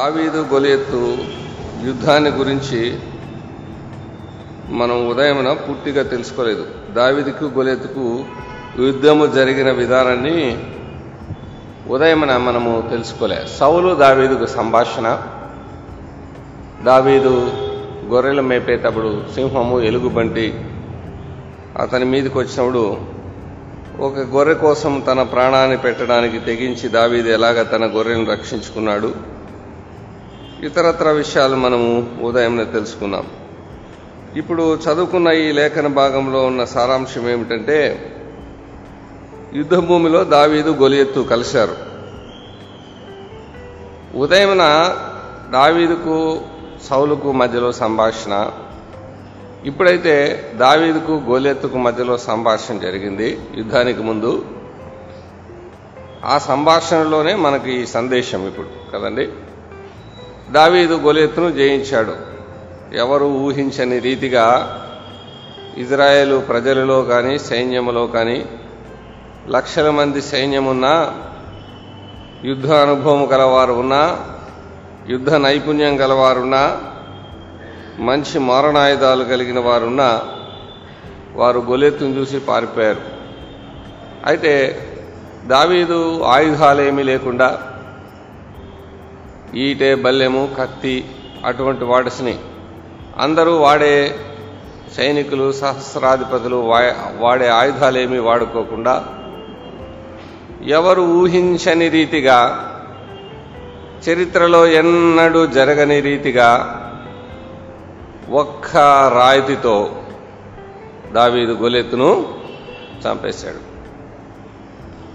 [0.00, 1.18] దావీదు గొలియత్తు
[1.84, 2.98] యుద్ధాన్ని గురించి
[4.68, 6.66] మనం ఉదయమున పూర్తిగా తెలుసుకోలేదు.
[6.92, 8.24] దావీదుకు గొలియత్తుకు
[8.78, 10.58] యుద్ధము జరిగిన విధానాన్ని
[11.88, 13.46] ఉదయమున మనము తెలుసుకోలే.
[13.60, 15.22] సౌలు దావీదుకు సంభాషణ.
[16.84, 17.34] దావీదు
[18.08, 20.46] గొర్రెలు మేపేటప్పుడు సింహము ఎలుగుబంటి
[21.80, 22.96] అతని మీదకి వచ్చినప్పుడు
[24.00, 29.39] ఒక గొర్రె కోసం తన ప్రాణాన్ని పెట్టడానికి తెగించి దావీది ఎలాగ తన గొర్రెను రక్షించుకున్నాడు?
[30.62, 33.26] ఇతరత్ర విషయాలు మనము ఉదయంలో తెలుసుకున్నాం.
[34.36, 37.78] ఇప్పుడు చదువుకున్న ఈ లేఖన భాగంలో ఉన్న సారాంశం ఏమిటంటే
[39.54, 41.76] యుద్ధ భూమిలో దావీదు గొలియత్తు కలిశారు.
[44.18, 44.64] ఉదయమున
[45.52, 46.40] దావీదుకు
[46.90, 48.50] సౌలుకు మధ్యలో సంభాషణ
[49.64, 50.14] ఇప్పుడైతే
[50.56, 54.44] దావీదుకు గోలెత్తుకు మధ్యలో సంభాషణ జరిగింది యుద్ధానికి ముందు.
[56.24, 59.28] ఆ సంభాషణలోనే మనకి ఈ సందేశం ఇప్పుడు కదండి?
[60.50, 62.14] దావీదు గొలెత్తును జయించాడు.
[62.94, 64.46] ఎవరు ఊహించని రీతిగా
[65.78, 68.44] ఇజ్రాయేలు ప్రజలలో కానీ సైన్యములో కానీ
[69.48, 70.94] లక్షల మంది సైన్యమున్నా
[72.44, 74.02] యుద్ధ అనుభవం గలవారు ఉన్నా
[75.08, 76.62] యుద్ధ నైపుణ్యం గలవారున్నా
[77.98, 80.22] మంచి మారణాయుధాలు కలిగిన వారున్నా
[81.34, 83.02] వారు గొలెత్తును చూసి పారిపోయారు.
[84.26, 84.52] అయితే
[85.46, 87.48] దావీదు ఆయుధాలేమీ లేకుండా
[89.54, 91.04] ఈటే బల్లెము కత్తి
[91.44, 92.38] అటువంటి వాడసిని.
[93.18, 94.14] అందరూ వాడే
[94.96, 96.56] సైనికులు సహస్రాధిపతులు
[97.18, 99.04] వాడే ఆయుధాలేమీ వాడుకోకుండా
[100.62, 102.66] ఎవరు ఊహించని రీతిగా
[104.10, 106.76] చరిత్రలో ఎన్నడూ జరగని రీతిగా
[108.30, 108.76] ఒక్క
[109.14, 109.96] రాయితీతో
[111.12, 112.34] దావీదు గొలెత్తును
[113.06, 113.70] చంపేశాడు.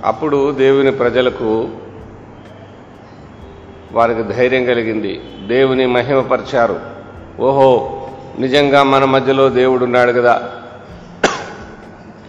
[0.05, 1.70] అప్పుడు దేవుని ప్రజలకు
[3.95, 5.21] వారికి ధైర్యం కలిగింది.
[5.47, 6.79] దేవుని మహిమపరిచారు.
[7.39, 8.02] ఓహో
[8.39, 10.43] నిజంగా మన మధ్యలో దేవుడు ఉన్నాడు కదా.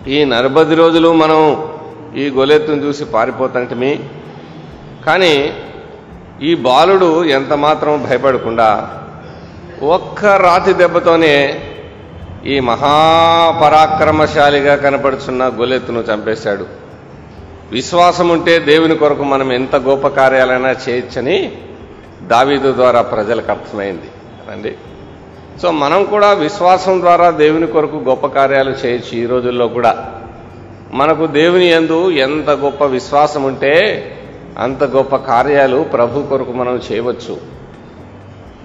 [0.08, 1.68] ఈ నలభై రోజులు మనం
[2.16, 4.00] ఈ గొలెత్తును చూసి పారిపోతుంటమి.
[5.06, 5.52] కానీ
[6.42, 8.98] ఈ బాలుడు ఎంత మాత్రం భయపడకుండా
[9.82, 11.60] ఒక్క రాతి దెబ్బతోనే
[12.46, 16.85] ఈ మహాపరాక్రమశాలిగా కనపడుచున్న గొలెత్తును చంపేశాడు.
[17.71, 21.53] విశ్వాసం ఉంటే దేవుని కొరకు మనం ఎంత గొప్ప కార్యాలైనా చేయొచ్చని
[22.22, 24.06] దావీదు ద్వారా ప్రజలకు అర్థమైంది.
[24.53, 24.75] రండి.
[25.62, 30.15] సో మనం కూడా విశ్వాసం ద్వారా దేవుని కొరకు గొప్ప కార్యాలు చేయొచ్చు ఈ రోజుల్లో కూడా.
[30.93, 34.12] మనకు దేవుని ఎందు ఎంత గొప్ప విశ్వాసం ఉంటే
[34.59, 37.37] అంత గొప్ప కార్యాలు ప్రభు కొరకు మనం చేయవచ్చు.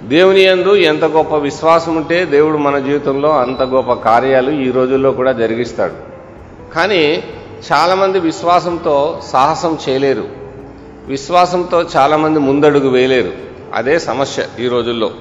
[0.04, 5.32] దేవుని యందు ఎంత గొప్ప విశ్వాసం ఉంటే దేవుడు మన జీవితంలో అంత గొప్ప కార్యాలు ఈ రోజుల్లో కూడా
[5.32, 5.94] జరిగిస్తాడు.
[6.74, 7.24] కానీ
[7.72, 10.28] చాలామంది విశ్వాసంతో సాహసం చేయలేరు.
[11.06, 13.34] విశ్వాసంతో చాలామంది ముందడుగు వేయలేరు.
[13.74, 15.12] అదే సమస్య ఈ రోజుల్లో.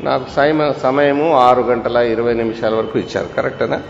[0.00, 3.28] నాకు సమ సమయము ఆరు గంటల ఇరవై నిమిషాల వరకు ఇచ్చారు.
[3.36, 3.82] కరెక్టేనా?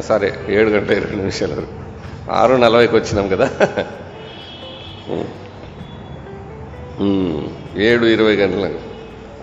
[0.00, 1.72] సరే ఏడు గంటల ఇరవై నిమిషాల వరకు.
[2.30, 3.48] ఆరు నలభైకి వచ్చినాం కదా.
[7.82, 8.80] ఏడు ఇరవై గంటలకు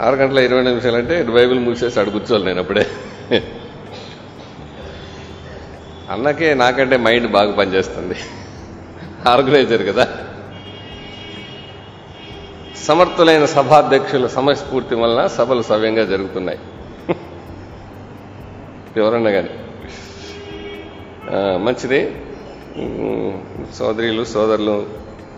[0.02, 2.86] ఆరు గంటల ఇరవై నిమిషాలు అంటే బైబిల్ మూసేసి అడుగుచ్చోవాలి నేను అప్పుడే.
[6.12, 8.16] అన్నకే నాకంటే మైండ్ బాగా పనిచేస్తుంది.
[9.30, 10.06] ఆర్గనైజర్ కదా.
[12.88, 16.60] సమర్థులైన సభాధ్యక్షుల సమస్ఫూర్తి వలన సభలు సవ్యంగా జరుగుతున్నాయి.
[18.98, 19.50] ఎవరన్నా కానీ
[21.66, 22.02] మంచిది.
[23.78, 24.76] సోదరీలు సోదరులు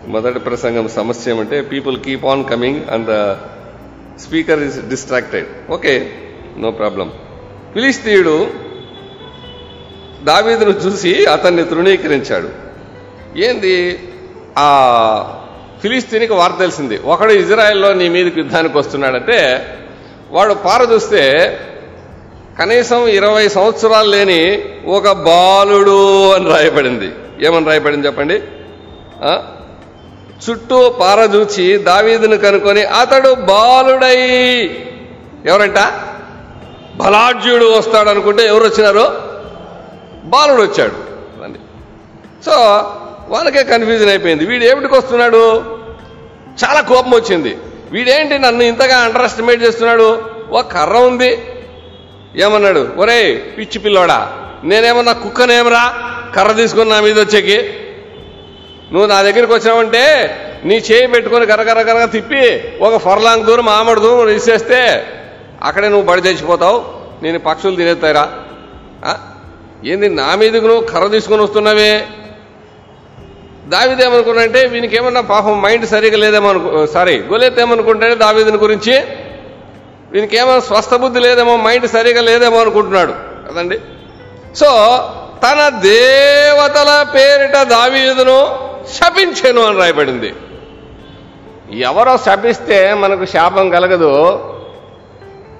[0.06, 3.32] మొదటి ప్రసంగం సమస్య ఏమంటే people keep on coming and the
[4.20, 5.94] speaker is distracted okay
[6.58, 7.12] no problem
[7.74, 8.63] ఫిలిస్తీయుడు
[10.24, 12.48] దావీదును చూసి అతన్ని తృణీకరించాడు.
[13.38, 14.08] ఏంది?
[14.58, 15.40] ఆ
[15.82, 16.98] ఫిలిస్తీనికి వార్త తెలిసింది.
[16.98, 19.66] ఒకడు ఇజ్రాయెల్లో నీ మీదకి యుద్ధానికి వస్తున్నాడంటే
[20.30, 21.22] వాడు పార చూస్తే
[22.58, 27.12] కనీసం ఇరవై సంవత్సరాలు లేని ఒక బాలుడు అని రాయబడింది.
[27.46, 28.42] ఏమని రాయబడింది చెప్పండి?
[30.44, 34.20] చుట్టూ పారజూచి దావీదును కనుకొని అతడు బాలుడై
[35.46, 35.78] ఎవరంట?
[36.96, 39.33] బలాఢ్యుడు వస్తాడు అనుకుంటే ఎవరు వచ్చినారు?
[40.24, 40.96] బాలుడు వచ్చాడు.
[42.44, 42.54] సో
[43.28, 44.46] వాళ్ళకే కన్ఫ్యూజన్ అయిపోయింది.
[44.46, 45.42] వీడు ఏమిటికి వస్తున్నాడు?
[46.64, 47.56] చాలా కోపం వచ్చింది.
[47.90, 50.22] వీడేంటి నన్ను ఇంతగా అండర్ ఎస్టిమేట్ చేస్తున్నాడు?
[50.50, 51.38] ఓ కర్ర ఉంది.
[52.36, 52.88] ఏమన్నాడు?
[52.96, 53.18] ఒరే
[53.58, 54.32] పిచ్చి పిల్లోడా
[54.64, 55.84] నేనేమన్నా కుక్కనేమరా?
[56.36, 57.58] కర్ర తీసుకుని నా మీద వచ్చేకి.
[58.92, 60.04] నువ్వు నా దగ్గరికి వచ్చినావంటే
[60.64, 62.44] నీ చేయి పెట్టుకొని కరకర కరగ తిప్పి
[62.80, 65.06] ఒక ఫర్లాంగ్ దూరం మామిడి దూరం ఇసేస్తే
[65.62, 66.84] అక్కడే నువ్వు బడి తెచ్చిపోతావు.
[67.22, 68.30] నేను పక్షులు తినేస్తాయిరా.
[69.92, 71.92] ఏంది నా మీదకు నువ్వు కర్ర తీసుకొని వస్తున్నావే?
[73.72, 74.02] దావీదు
[74.74, 78.94] వీనికి ఏమన్నా పాపం మైండ్ సరిగా లేదేమో అనుకో సారీ గొలెత్ ఏమనుకుంటాడే దావీదుని గురించి?
[80.12, 80.36] వీనికి
[80.68, 83.14] స్వస్థ బుద్ధి లేదేమో మైండ్ సరిగా లేదేమో అనుకుంటున్నాడు
[83.46, 83.78] కదండి?
[84.60, 84.70] సో
[85.44, 88.38] తన దేవతల పేరిట దావీదును
[88.96, 90.30] శపించెను అని రాయబడింది.
[91.88, 94.12] ఎవరో శపిస్తే మనకు శాపం కలగదు.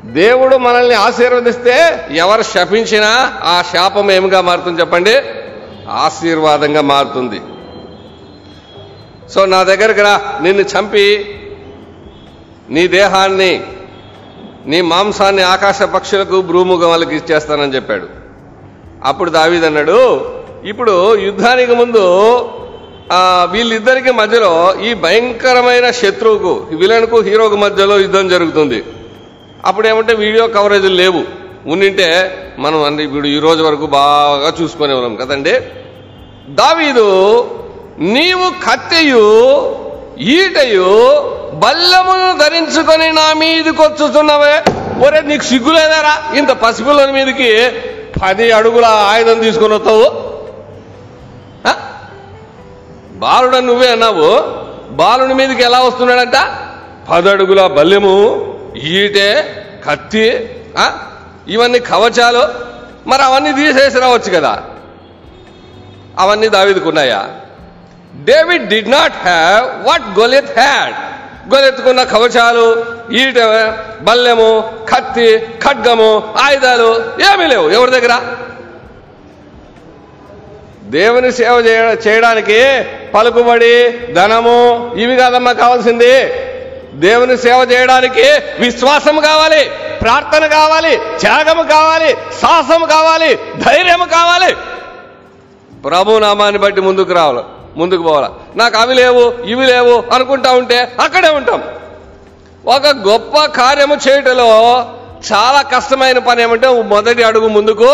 [0.04, 5.22] దేవుడు మనల్ని ఆశీర్వదిస్తే ఎవరు శపించినా ఆ శాపం ఏమిగా మారుతుంది చెప్పండి?
[5.90, 7.40] ఆశీర్వాదంగా మారుతుంది.
[9.30, 10.20] సో నా దగ్గరికి రా.
[10.42, 11.06] నిన్ను చంపి
[12.70, 13.64] నీ దేహాన్ని
[14.66, 18.06] నీ మాంసాన్ని ఆకాశ పక్షులకు భ్రూముఖములకు ఇచ్చేస్తానని చెప్పాడు.
[19.04, 19.98] అప్పుడు దావీదన్నాడు
[20.64, 22.04] ఇప్పుడు యుద్ధానికి ముందు
[23.52, 28.84] వీళ్ళిద్దరికి మధ్యలో ఈ భయంకరమైన శత్రువుకు విలన్కు హీరోకు మధ్యలో యుద్ధం జరుగుతుంది.
[29.64, 31.22] అప్పుడు ఏమంటే వీడియో కవరేజీలు లేవు.
[31.72, 32.08] ఉండింటే
[32.58, 35.55] మనం అంటే ఇప్పుడు ఈ రోజు వరకు బాగా చూసుకునే ఉన్నాం కదండి.
[36.61, 37.06] దావీదు
[38.16, 39.25] నీవు కత్తెయు
[40.34, 40.88] ఈటయు
[41.62, 44.55] బల్లమును ధరించుకొని నా మీదకి వచ్చుతున్నావే
[45.05, 47.50] ఒరే నీకు సిగ్గులేదారా ఇంత పసిపిల్లని మీదకి
[48.22, 50.06] పది అడుగుల ఆయుధం తీసుకొని వస్తావు.
[53.22, 54.28] బాలుడ నువ్వే అన్నావు.
[55.00, 56.38] బాలుని మీదకి ఎలా వస్తున్నాడంట?
[57.10, 58.14] పది అడుగుల బల్లెము
[58.76, 60.50] ఈటే కత్తి
[61.48, 62.48] ఇవన్నీ కవచాలు.
[63.08, 64.62] మరి అవన్నీ తీసేసి రావచ్చు కదా.
[66.18, 67.28] అవన్నీ దావిదుకున్నాయా?
[68.24, 70.94] David did not have what Goliath had
[71.54, 73.38] గొలెత్తుకున్న కవచాలు ఈట
[74.02, 77.70] బల్లెము కత్తి ఖడ్గము ఆయుధాలు ఏమీ లేవు.
[77.70, 78.20] ఎవరి దగ్గర?
[80.82, 81.60] దేవుని సేవ
[82.06, 82.84] చేయడానికి
[83.14, 86.32] పలుకుబడి ధనము ఇవి కాదమ్మా కావాల్సింది.
[86.94, 88.23] దేవుని సేవ చేయడానికి
[88.58, 89.70] విశ్వాసం కావాలి
[90.02, 94.55] ప్రార్థన కావాలి త్యాగము కావాలి సాహసం కావాలి ధైర్యము కావాలి.
[95.82, 97.38] ప్రభు నామాన్ని బట్టి ముందుకు రావాలి
[97.76, 98.58] ముందుకు పోవాలి.
[98.58, 101.62] నాకు అవి లేవు ఇవి లేవు అనుకుంటా ఉంటే అక్కడే ఉంటాం.
[102.67, 104.79] ఒక గొప్ప కార్యము చేయటంలో
[105.32, 107.88] చాలా కష్టమైన పని ఏమంటే మొదటి అడుగు ముందుకు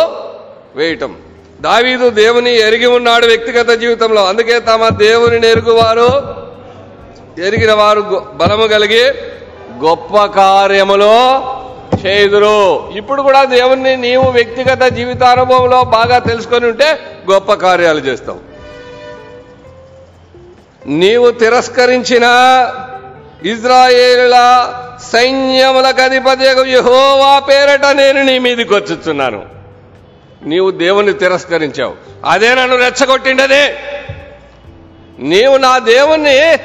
[0.74, 1.16] వేయటం.
[1.60, 4.26] దావీదు దేవుని ఎరిగి ఉన్నాడు వ్యక్తిగత జీవితంలో.
[4.26, 6.39] అందుకే తమ దేవుని ఎరుగువారు
[7.38, 8.00] ఎరిగిన వారు
[8.34, 9.04] బలము కలిగి
[9.84, 11.14] గొప్ప కార్యములో
[12.06, 16.88] చేదురు ఇప్పుడు కూడా దేవుణ్ణి నీవు వ్యక్తిగత జీవితానుభవంలో బాగా తెలుసుకొని ఉంటే
[17.30, 18.40] గొప్ప కార్యాలు చేస్తావు
[20.86, 22.24] నీవు తిరస్కరించిన
[23.44, 24.36] ఇజ్రాయేలుల
[25.12, 29.42] సైన్యములకు అధిపతి యహోవా పేరట నేను నీ మీదకి వచ్చుతున్నాను
[30.46, 31.94] నీవు దేవుని తిరస్కరించావు.
[32.24, 33.74] అదే నన్ను రెచ్చగొట్టిండదే.
[35.18, 36.58] నీవు నా దేవుణ్ణి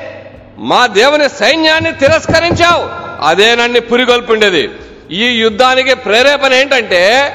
[0.58, 2.90] మా దేవుని సైన్యాన్ని తిరస్కరించావు.
[3.26, 4.70] అదే నన్ను పురిగొల్పుండేది.
[5.12, 7.32] ఈ యుద్ధానికి ప్రేరేపణ ఏంటంటే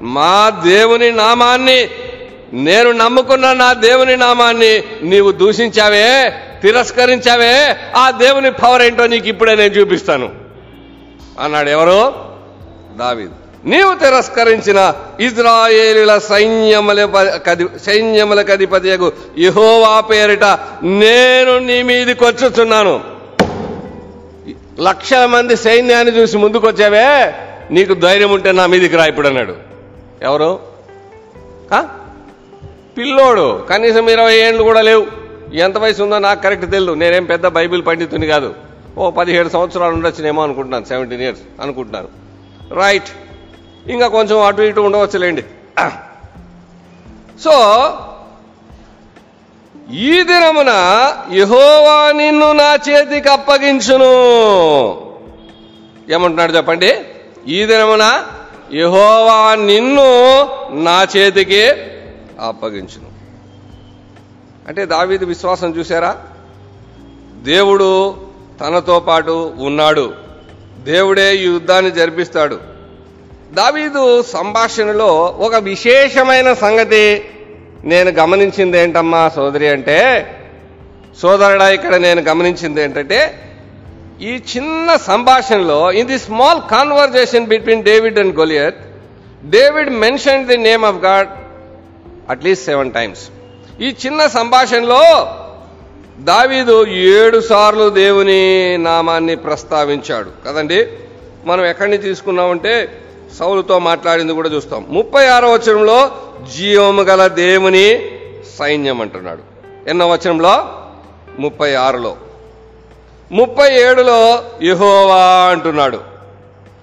[0.00, 1.88] మా దేవుని నామాన్ని
[2.52, 6.32] నేను నమ్ముకున్న నా దేవుని నామాన్ని నీవు దూషించావే
[6.62, 10.30] తిరస్కరించావే ఆ దేవుని పవర్ ఏంటో నీకు ఇప్పుడే నేను చూపిస్తాను.
[11.40, 12.14] అన్నాడు ఎవరు?
[12.98, 13.45] దావీదు.
[13.66, 17.04] నీవు తిరస్కరించిన ఇజ్రాయేలుల సైన్యముల
[17.46, 20.44] కది- సైన్యములకు అధిపతియగు యహోవా పేరిట
[20.82, 23.00] నేను నీ మీదకి వచ్చుచున్నాను.
[24.80, 27.34] లక్షల మంది సైన్యాన్ని చూసి ముందుకొచ్చావే?
[27.70, 29.54] నీకు ధైర్యం ఉంటే నా మీదికి రా ఇప్పుడు అన్నాడు.
[30.22, 30.58] ఎవరు?
[32.98, 33.66] పిల్లోడు.
[33.70, 35.06] కనీసం ఇరవై ఏళ్ళు కూడా లేవు.
[35.54, 38.54] ఎంత వయసు ఉందో నాకు కరెక్ట్ తెలియదు నేనేం పెద్ద బైబిల్ పండితుని కాదు.
[38.98, 40.84] ఓ పదిహేడు సంవత్సరాలు ఉండొచ్చునేమో అనుకుంటున్నాను.
[40.84, 42.08] సెవెంటీన్ ఇయర్స్ అనుకుంటున్నాను
[42.74, 43.25] రైట్.
[43.88, 45.42] ఇంకా కొంచెం అటు ఇటు ఉండవచ్చులేండి.
[47.44, 47.52] సో
[49.92, 50.70] ఈ దినమున
[51.32, 54.12] యహోవా నిన్ను నా చేతికి అప్పగించును.
[56.12, 56.98] ఏమంటున్నాడు చెప్పండి?
[57.48, 58.24] ఈ దినమున
[58.74, 60.10] యహోవా నిన్ను
[60.82, 61.68] నా చేతికి
[62.40, 63.10] అప్పగించును.
[64.68, 66.16] అంటే దావీది విశ్వాసం చూసారా
[67.42, 68.16] దేవుడు
[68.60, 70.14] తనతో పాటు ఉన్నాడు.
[70.82, 72.75] దేవుడే ఈ యుద్ధాన్ని జరిపిస్తాడు.
[73.52, 77.24] దావీదు సంభాషణలో ఒక విశేషమైన సంగతి
[77.84, 80.26] నేను గమనించింది ఏంటమ్మా సోదరి అంటే
[81.20, 83.38] సోదరుడా ఇక్కడ నేను గమనించింది ఏంటంటే
[84.20, 88.76] ఈ చిన్న సంభాషణలో in the small conversation between David and Goliath
[89.44, 91.28] David mention the name of God
[92.30, 93.20] at least seven times
[93.80, 95.32] ఈ చిన్న సంభాషణలో
[96.18, 100.30] దావీదు ఏడు సార్లు దేవుని నామాన్ని ప్రస్తావించాడు.
[100.48, 100.86] కదండి?
[101.44, 102.88] మనం ఎక్కడిని తీసుకున్నామంటే
[103.38, 104.86] సౌలుతో మాట్లాడింది కూడా చూస్తాం.
[104.88, 106.10] ముప్పై ఆరో వచనంలో
[106.56, 108.10] జీవము గల దేవుని
[108.58, 109.42] సైన్యం అంటున్నాడు.
[109.88, 110.82] ఎన్నో వచనంలో?
[111.38, 112.16] ముప్పై ఆరులో.
[113.32, 116.00] ముప్పై ఏడులో యహోవా అంటున్నాడు.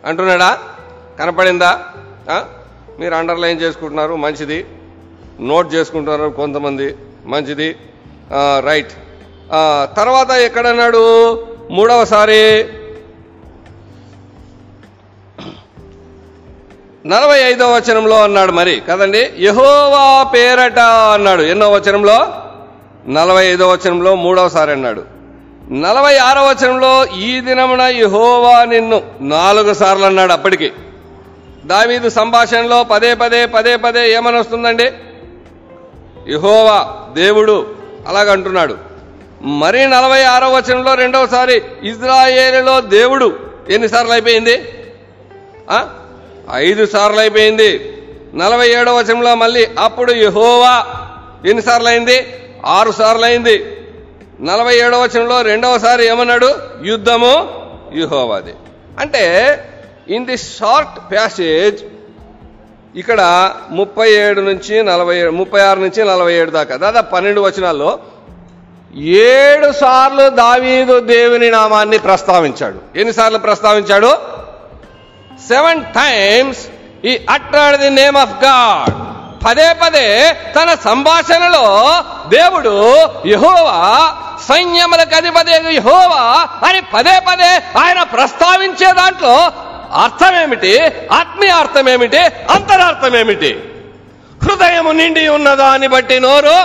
[0.05, 0.59] అంటున్నాడా?
[1.19, 1.85] కనపడిందా?
[2.99, 4.65] మీరు అండర్లైన్ చేసుకుంటున్నారు మంచిది.
[5.41, 6.95] నోట్ చేసుకుంటున్నారు కొంతమంది
[7.25, 7.75] మంచిది.
[8.59, 8.91] రైట్.
[9.97, 11.03] తర్వాత ఎక్కడన్నాడు?
[11.71, 12.65] మూడవసారి
[17.05, 18.81] నలభై ఐదవ వచనంలో అన్నాడు మరి.
[18.89, 20.79] కదండి యహోవా పేరట
[21.13, 21.41] అన్నాడు.
[21.41, 22.33] ఎన్నో వచనంలో?
[23.07, 25.03] నలభై ఐదో వచనంలో మూడవసారి అన్నాడు.
[25.71, 30.71] నలభై ఆరో వచనంలో ఈ దినమున యహోవా నిన్ను నాలుగు సార్లు అన్నాడు అప్పటికి.
[31.65, 34.91] దావీదు సంభాషణలో పదే పదే పదే పదే ఏమని వస్తుందండి
[36.29, 37.75] యహోవా దేవుడు
[38.07, 38.77] అలాగంటున్నాడు.
[39.41, 43.33] మరి నలభై ఆరో వచనంలో రెండవసారి ఇజ్రాయేలులో దేవుడు
[43.69, 44.55] ఎన్నిసార్లు అయిపోయింది?
[46.51, 47.97] ఐదు సార్లు అయిపోయింది.
[48.35, 50.85] నలభై ఏడవ వచనంలో మళ్ళీ అప్పుడు యహోవా
[51.49, 52.25] ఎన్నిసార్లు అయింది?
[52.65, 53.77] ఆరు సార్లు అయింది.
[54.41, 56.55] నలభై ఏడవ వచనంలో రెండవసారి ఏమన్నాడు?
[56.83, 58.53] యుద్ధము యుహోవాది.
[58.99, 59.23] అంటే
[60.09, 61.83] ఇన్ ది షార్ట్ ప్యాసేజ్
[62.95, 67.99] ఇక్కడ ముప్పై ఏడు నుంచి నలభై ఏడు ముప్పై ఆరు నుంచి నలభై ఏడు దాకా దాదాపు పన్నెండు వచనాల్లో
[68.95, 72.99] ఏడు సార్లు దావీదు దేవుని నామాన్ని ప్రస్తావించాడు.
[72.99, 74.17] ఎన్నిసార్లు ప్రస్తావించాడు?
[75.47, 76.59] సెవెన్ టైమ్స్
[77.05, 78.93] ఈ uttered the name of God
[79.45, 81.65] పదే పదే తన సంభాషణలో
[82.29, 82.95] దేవుడు
[83.27, 84.13] యహోవా
[84.47, 89.51] సైన్యములకు అధిపతి యహోవా అని పదే పదే ఆయన ప్రస్తావించే దాంట్లో
[90.03, 90.81] అర్థమేమిటి?
[91.11, 93.63] ఆత్మీయ అర్థమేమిటి అంతరార్థమేమిటి?
[94.43, 96.55] హృదయము నిండి ఉన్నదాన్ని బట్టి నోరు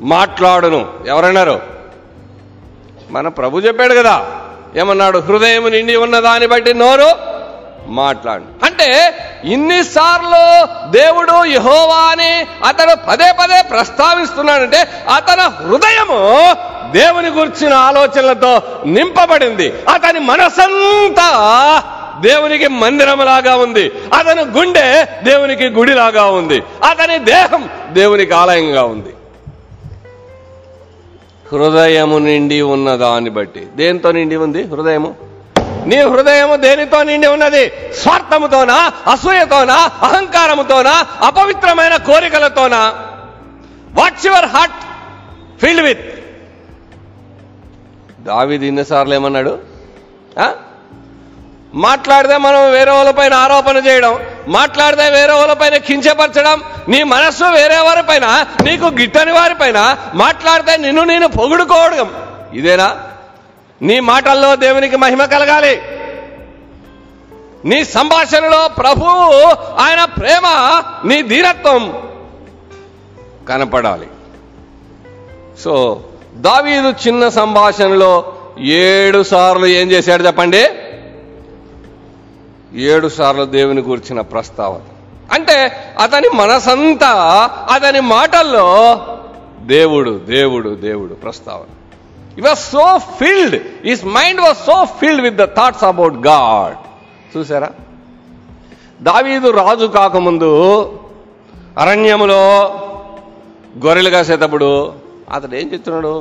[0.00, 0.92] మాట్లాడును.
[1.06, 1.60] ఎవరన్నారు?
[3.10, 4.26] మన ప్రభు చెప్పాడు కదా.
[4.76, 5.18] ఏమన్నాడు?
[5.18, 7.33] హృదయం నిండి ఉన్నదాన్ని బట్టి నోరు
[7.86, 8.64] మాట్లాడు.
[8.64, 9.14] అంటే
[9.44, 16.52] ఇన్నిసార్లు దేవుడు యహోవా అని అతను పదే పదే ప్రస్తావిస్తున్నాడంటే అతని హృదయము
[16.92, 19.74] దేవుని గురించిన ఆలోచనలతో నింపబడింది.
[19.88, 21.28] అతని మనసంతా
[22.20, 23.92] దేవునికి మందిరములాగా ఉంది.
[24.18, 26.62] అతని గుండె దేవునికి గుడిలాగా ఉంది.
[26.90, 29.08] అతని దేహం దేవునికి ఆలయంగా ఉంది.
[31.52, 34.62] హృదయము నిండి ఉన్న దాన్ని బట్టి దేంతో నిండి ఉంది?
[34.62, 35.33] హృదయము?
[35.86, 37.92] నీ హృదయము దేనితో నిండి ఉన్నది?
[38.02, 38.92] స్వార్థముతోనా?
[39.12, 39.78] అసూయతోనా?
[40.02, 41.06] అహంకారముతోనా?
[41.22, 42.82] అపవిత్రమైన కోరికలతోనా?
[43.94, 44.80] What's your heart
[45.62, 46.04] filled with
[48.24, 49.58] దావిది ఇన్నిసార్లు ఏమన్నాడు?
[51.74, 54.12] మాట్లాడితే మనం వేరే వాళ్ళపైన ఆరోపణ చేయడం
[54.48, 58.26] మాట్లాడితే వేరే వాళ్ళపైన కించపరచడం నీ మనస్సు వేరే వారిపైన
[58.64, 62.08] నీకు గిట్టని వారిపైన మాట్లాడితే నిన్ను నేను పొగుడుకోవడం.
[62.54, 62.88] ఇదేనా?
[63.82, 65.82] నీ మాటల్లో దేవునికి మహిమ కలగాలి.
[67.64, 69.46] నీ సంభాషణలో ప్రభువు
[69.80, 70.42] ఆయన ప్రేమ
[71.04, 72.02] నీ ధీరత్వం
[73.48, 74.06] కనపడాలి.
[75.60, 76.00] సో
[76.34, 80.68] దావీదు చిన్న సంభాషణలో ఏడు సార్లు ఏం చేశాడు చెప్పండి?
[82.74, 84.80] ఏడు సార్లు దేవుని గురించిన ప్రస్తావన.
[85.32, 87.12] అంటే అతని మనసంతా
[87.70, 89.00] అతని మాటల్లో
[89.60, 91.73] దేవుడు దేవుడు దేవుడు ప్రస్తావన.
[92.38, 96.78] He was so filled his mind was so filled with the thoughts about God
[97.32, 97.70] చూసారా
[99.02, 100.50] దావీదు రాజు కాకముందు
[101.78, 102.42] అరణ్యములో
[103.84, 104.68] గొర్రెలు కాసేటప్పుడు
[105.32, 106.14] అతడు ఏం చెప్తున్నాడు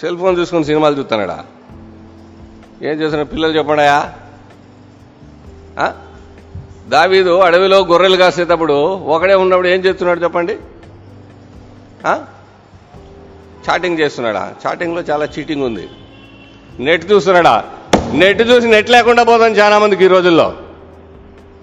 [0.00, 1.38] సెల్ ఫోన్ చూసుకొని సినిమాలు చూస్తున్నాడా?
[2.82, 3.30] ఏం చేస్తున్నాడు?
[3.30, 3.98] పిల్లలు చెప్పడాయా?
[6.88, 8.76] దావీదు అడవిలో గొర్రెలు కాసేటప్పుడు
[9.14, 10.54] ఒకడే ఉన్నప్పుడు ఏం చేస్తున్నాడు చెప్పండి?
[13.68, 14.52] చాటింగ్ చేస్తున్నాడా?
[14.66, 15.88] చాటింగ్లో చాలా చీటింగ్ ఉంది.
[16.80, 17.64] నెట్ చూస్తున్నాడా?
[18.12, 20.52] నెట్ చూసి నెట్ లేకుండా పోతాం చాలా మందికి ఈ రోజుల్లో.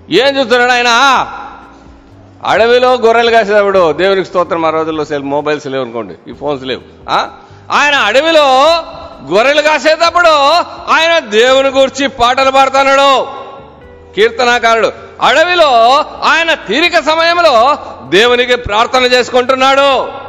[0.09, 0.87] ఏం చూస్తున్నాడు ఆయన?
[2.45, 6.81] అడవిలో గొర్రెలు కాసేటప్పుడు దేవునికి స్తోత్రం ఆ రోజుల్లో సెల్ మొబైల్స్ లేవు అనుకోండి ఈ ఫోన్స్ లేవు.
[7.09, 7.29] ఆ?
[7.71, 8.67] ఆయన అడవిలో
[9.33, 10.29] గొర్రెలు కాసేటప్పుడు
[10.91, 13.27] ఆయన దేవుని గురించి పాటలు పాడుతున్నాడు.
[14.15, 14.91] కీర్తనాకారుడు.
[15.21, 15.69] అడవిలో
[16.23, 17.77] ఆయన తీరిక సమయంలో
[18.09, 20.26] దేవునికి ప్రార్థన చేసుకుంటున్నాడు.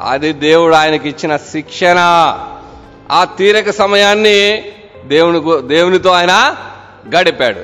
[0.00, 1.98] అది దేవుడు ఆయనకి ఇచ్చిన శిక్షణ.
[3.10, 4.62] ఆ తీరక సమయాన్ని
[5.04, 6.56] దేవుని దేవునితో ఆయన
[7.16, 7.60] గడిపాడు.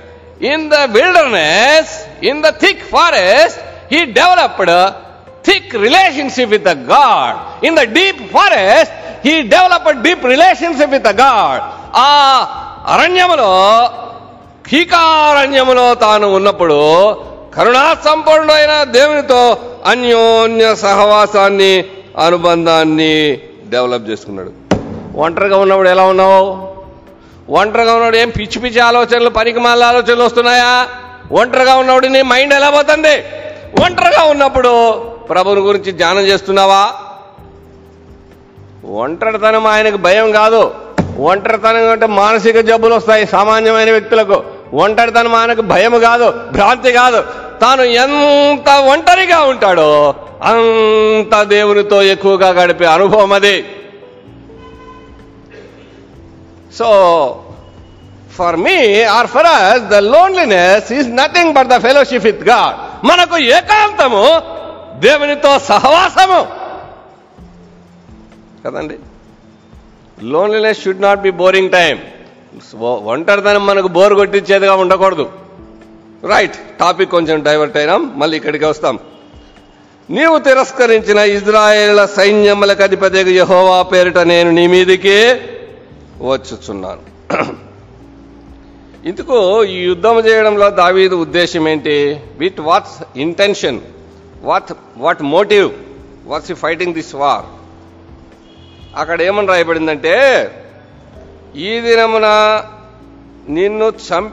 [0.53, 3.61] In the wilderness in the thick forest
[3.95, 4.75] he developed
[5.47, 8.93] thick relationship with the God in the deep forest
[9.26, 11.62] he developed deep relationship with the God
[11.97, 12.09] ఆ
[12.88, 13.53] అరణ్యములో
[14.69, 16.79] కీకారణ్యములో తాను ఉన్నప్పుడు
[17.57, 21.85] కరుణా సంపన్నుడైన దేవునితో అన్యోన్య సహవాసాన్ని
[22.18, 24.52] అనుబంధాన్ని డెవలప్ చేసుకున్నాడు.
[25.16, 26.75] ఒంటరిగా ఉన్నప్పుడు ఎలా ఉన్నావు?
[27.52, 30.88] ఒంటరిగా ఉన్నప్పుడు ఏం పిచ్చి పిచ్చి ఆలోచనలు పనికి మాల ఆలోచనలు వస్తున్నాయా?
[31.33, 33.25] ఒంటరిగా ఉన్నప్పుడు నీ మైండ్ ఎలా పోతుంది?
[33.85, 34.92] ఒంటరిగా ఉన్నప్పుడు
[35.28, 36.92] ప్రభుని గురించి ధ్యానం చేస్తున్నావా?
[38.90, 40.75] ఒంటరితనం ఆయనకు భయం కాదు.
[41.18, 44.44] ఒంటరితనం అంటే మానసిక జబ్బులు వస్తాయి సామాన్యమైన వ్యక్తులకు.
[44.75, 47.23] ఒంటరితనం ఆయనకు భయం కాదు భ్రాంతి కాదు.
[47.61, 53.64] తాను ఎంత ఒంటరిగా ఉంటాడో అంత దేవునితో ఎక్కువగా గడిపే అనుభవం అది.
[56.78, 56.88] So
[58.34, 63.38] for me or for us the loneliness is nothing but the fellowship with God మనకు
[63.38, 64.24] ఏకాంతము
[65.00, 66.46] దేవునితో సహవాసము.
[68.66, 68.96] కదండి?
[70.22, 72.00] Loneliness should not be boring time
[72.80, 75.32] ఒంటరితనం మనకు బోర్ కొట్టించేదిగా ఉండకూడదు.
[76.24, 78.98] రైట్ టాపిక్ కొంచెం డైవర్ట్ అయినాం మళ్ళీ ఇక్కడికి వస్తాం.
[80.11, 85.16] నీవు తిరస్కరించిన ఇజ్రాయేళ్ళ సైన్యములకు అధిపతి యహోవా పేరిట నేను నీ మీదికి
[86.20, 87.02] వచ్చుచున్నాను.
[89.06, 92.20] ఇందుకు ఈ యుద్ధం చేయడంలో దావీదు ఉద్దేశం ఏంటి?
[92.38, 93.80] With what's intention
[94.42, 95.70] what what motive
[96.26, 97.46] what's he fighting this war
[98.96, 100.14] అక్కడ ఏమని రాయబడిందంటే
[101.56, 102.26] ఈ దినమున
[103.49, 104.32] నిన్ను చం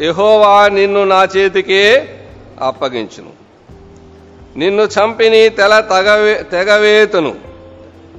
[0.00, 1.82] యహోవా నిన్ను నా చేతికి
[2.60, 3.39] అప్పగించును.
[4.56, 7.34] నిన్ను చంపిని తెల తగవే తెగవేతును.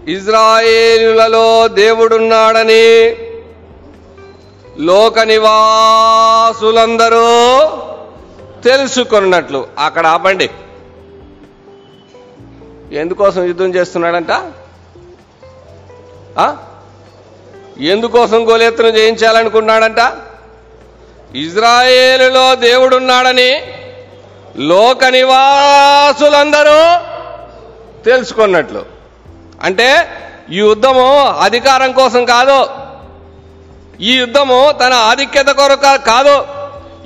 [0.08, 3.16] ఇజ్రాయేలులలో దేవుడున్నాడని
[4.78, 7.18] లోక నివాసులందరూ
[8.62, 9.68] తెలుసుకున్నట్లు.
[9.80, 10.50] అక్కడ ఆపండి.
[12.92, 14.32] ఎందుకోసం యుద్ధం చేస్తున్నాడంట?
[17.80, 20.14] ఎందుకోసం గోలెత్తును జయించాలనుకున్నాడంట?
[21.36, 23.64] ఇజ్రాయేలులో దేవుడున్నాడని
[24.58, 27.00] లోక నివాసులందరూ
[28.04, 28.86] తెలుసుకున్నట్లు.
[29.64, 30.08] అంటే
[30.52, 32.66] ఈ యుద్ధము అధికారం కోసం కాదు.
[34.02, 36.46] ఈ యుద్ధము తన ఆధిక్యత కొరకు కాదు.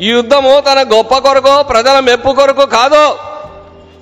[0.01, 3.17] ఈ యుద్ధము తన గొప్ప కొరకు ప్రజల మెప్పు కొరకు కాదు.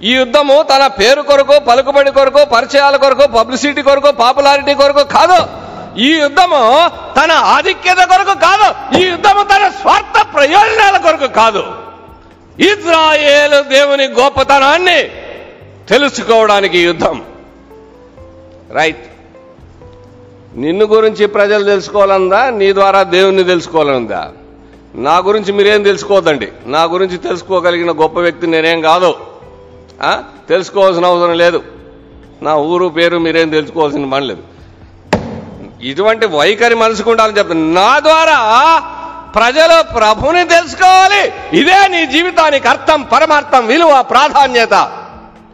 [0.04, 5.64] ఈ యుద్ధము తన పేరు కొరకు పలుకుబడి కొరకు పరిచయాల కొరకు పబ్లిసిటీ కొరకు పాపులారిటీ కొరకు కాదు.
[6.00, 8.98] ఈ యుద్ధము తన ఆధిక్యత కొరకు కాదు.
[8.98, 11.83] ఈ యుద్ధము తన స్వార్థ ప్రయోజనాల కొరకు కాదు.
[12.60, 15.04] ఇజ్రాయేల్ దేవుని గొప్పతనాన్ని
[15.90, 17.24] తెలుసుకోవడానికి యుద్ధం.
[18.72, 19.06] రైట్.
[20.56, 24.32] నిన్ను గురించి ప్రజలు తెలుసుకోవాలందా నీ ద్వారా దేవుణ్ణి తెలుసుకోవాలందా
[24.96, 26.48] నా గురించి మీరేం తెలుసుకోవద్దండి?
[26.66, 29.16] నా గురించి తెలుసుకోగలిగిన గొప్ప వ్యక్తి నేనేం కాదు.
[30.50, 31.64] తెలుసుకోవాల్సిన అవసరం లేదు.
[32.42, 34.44] నా ఊరు పేరు మీరేం తెలుసుకోవాల్సిన పని లేదు.
[35.82, 37.74] ఇటువంటి వైఖరి మనసుకుండాలని చెప్తాను.
[37.74, 38.38] నా ద్వారా
[39.36, 41.34] ప్రజలు ప్రభుని తెలుసుకోవాలి.
[41.54, 44.74] ఇదే నీ జీవితానికి అర్థం పరమార్థం విలువ ప్రాధాన్యత.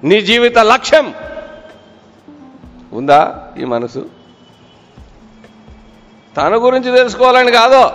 [0.04, 1.14] నీ జీవిత లక్ష్యం.
[2.94, 4.06] ఉందా ఈ మనసు?
[6.38, 7.90] తన గురించి తెలుసుకోవాలని కాదు.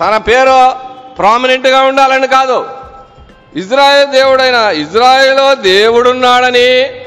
[0.00, 0.70] తన పేరు
[1.14, 2.66] ప్రామినెంట్గా ఉండాలని కాదు.
[3.56, 7.00] ఇజ్రాయెల్ దేవుడైన ఇజ్రాయెల్లో దేవుడున్నాడని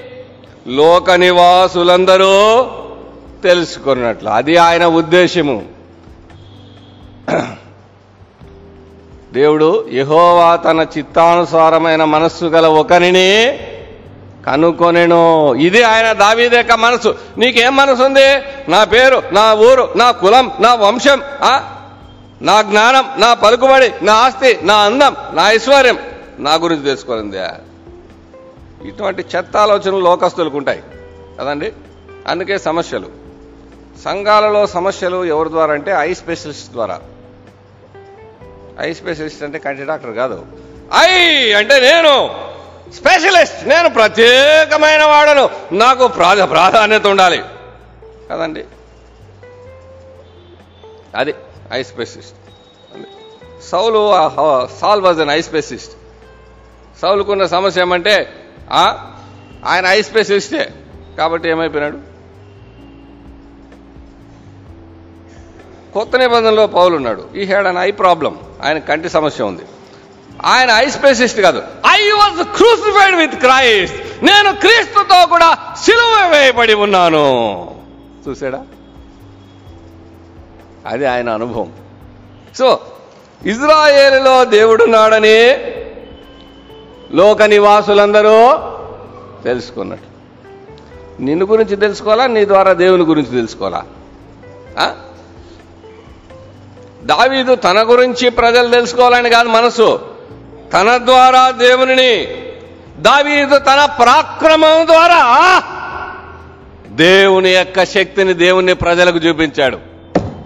[0.68, 2.64] లోక నివాసులందరూ
[3.44, 4.30] తెలుసుకున్నట్లు.
[4.30, 5.77] అది ఆయన ఉద్దేశము.
[9.34, 13.60] దేవుడు యహోవా తన చిత్తానుసారమైన మనస్సు గల ఒకరిని
[14.46, 15.54] కనుకొనెను.
[15.54, 18.38] ఇది ఆయన దావీదు యొక్క మనసు నీకేం మనసు ఉంది?
[18.72, 21.22] నా పేరు నా ఊరు నా కులం నా వంశం
[22.42, 25.98] నా జ్ఞానం నా పలుకుబడి నా ఆస్తి నా అందం నా ఐశ్వర్యం.
[26.40, 27.38] నా గురించి తెలుసుకోవాలంది.
[28.88, 30.84] ఇటువంటి చెత్త ఆలోచనలు లోకస్తులకు ఉంటాయి.
[31.40, 31.74] కదండి?
[32.28, 33.08] అందుకే సమస్యలు.
[34.04, 37.00] సంఘాలలో సమస్యలు ఎవరి ద్వారా అంటే ఐ స్పెషలిస్ట్ ద్వారా.
[38.80, 40.46] ఐ స్పెషలిస్ట్ అంటే కంటి డాక్టర్ కాదు.
[41.06, 41.10] ఐ
[41.52, 42.48] అంటే నేను
[42.92, 43.68] స్పెషలిస్ట్.
[43.68, 45.50] నేను ప్రత్యేకమైన వాడను.
[45.72, 47.44] నాకు ప్రాధ ప్రాధాన్యత ఉండాలి.
[48.32, 48.66] కదండి.
[51.16, 51.34] అది
[51.74, 52.36] I specialist.
[53.70, 54.12] Saul
[54.82, 55.92] Saul was an eye specialist.
[57.02, 58.34] సౌలుకున్న సమస్య ఏమంటే
[59.66, 60.74] ఆయన ఐ స్పెషలిస్టే.
[61.18, 62.17] కాబట్టి ఏమైపోయినాడు?
[65.98, 67.24] కొత్త నిబంధనలో పౌలున్నాడు.
[67.36, 69.62] ఈ హ్యాడ్ అన్ ఐ ప్రాబ్లం ఆయన కంటి సమస్య ఉంది.
[70.46, 71.64] ఆయన ఐ స్పెషలిస్ట్ కాదు.
[71.88, 77.26] I was crucified with Christ నేను క్రీస్తుతో కూడా సిలువ వేయబడి ఉన్నాను.
[78.28, 78.66] చూసాడా
[80.86, 81.74] అది ఆయన అనుభవం.
[82.58, 82.80] సో
[83.46, 85.54] ఇజ్రాయేలులో దేవుడున్నాడని
[87.12, 88.58] లోక నివాసులందరూ
[89.44, 90.08] తెలుసుకున్నట్టు.
[91.22, 92.28] నిన్ను గురించి తెలుసుకోవాలా?
[92.28, 93.86] నీ ద్వారా దేవుని గురించి తెలుసుకోవాలా?
[97.08, 99.88] దావీదు తన గురించి ప్రజలు తెలుసుకోవాలని కాదు మనసు.
[100.74, 102.28] తన ద్వారా దేవునిని
[102.98, 105.22] దావీదు తన పరాక్రమం ద్వారా
[106.90, 109.78] దేవుని యొక్క శక్తిని దేవుని ప్రజలకు చూపించాడు.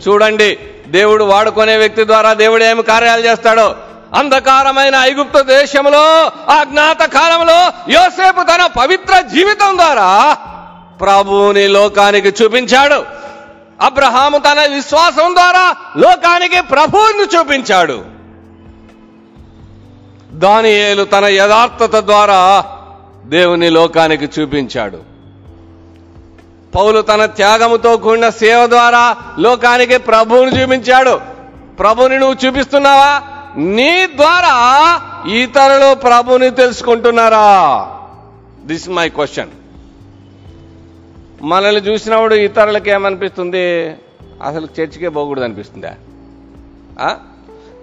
[0.08, 3.76] చూడండి దేవుడు వాడుకునే వ్యక్తి ద్వారా దేవుడు ఏమి కార్యాలు చేస్తాడో.
[4.16, 7.60] అంధకారమైన ఐగుప్త దేశంలో ఆ జ్ఞాత కాలంలో
[7.92, 10.38] యోసేపు తన పవిత్ర జీవితం ద్వారా
[11.02, 13.21] ప్రభువుని లోకానికి చూపించాడు.
[13.82, 18.06] అబ్రహాము తన విశ్వాసం ద్వారా లోకానికి ప్రభువుని చూపించాడు.
[20.32, 22.66] దానియేలు తన యథార్థత ద్వారా
[23.26, 24.98] దేవుని లోకానికి చూపించాడు.
[26.76, 31.22] పౌలు తన త్యాగముతో కూడిన సేవ ద్వారా లోకానికి ప్రభువుని చూపించాడు.
[31.80, 33.22] ప్రభుని నువ్వు చూపిస్తున్నావా?
[33.58, 37.88] నీ ద్వారా ఇతరులు ప్రభుని తెలుసుకుంటున్నారా?
[38.66, 39.50] దిస్ మై క్వశ్చన్
[41.42, 43.96] మనల్ని చూసినప్పుడు ఇతరులకి ఏమనిపిస్తుంది?
[44.44, 45.96] అసలు చర్చికే పోకూడదు అనిపిస్తుందా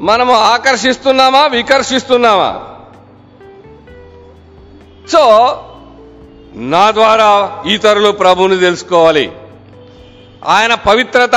[0.00, 1.46] మనము ఆకర్షిస్తున్నామా?
[1.46, 2.64] వికర్షిస్తున్నామా?
[5.12, 5.22] సో
[6.54, 9.32] నా ద్వారా ఇతరులు ప్రభువుని తెలుసుకోవాలి.
[10.46, 11.34] ఆయన పవిత్రత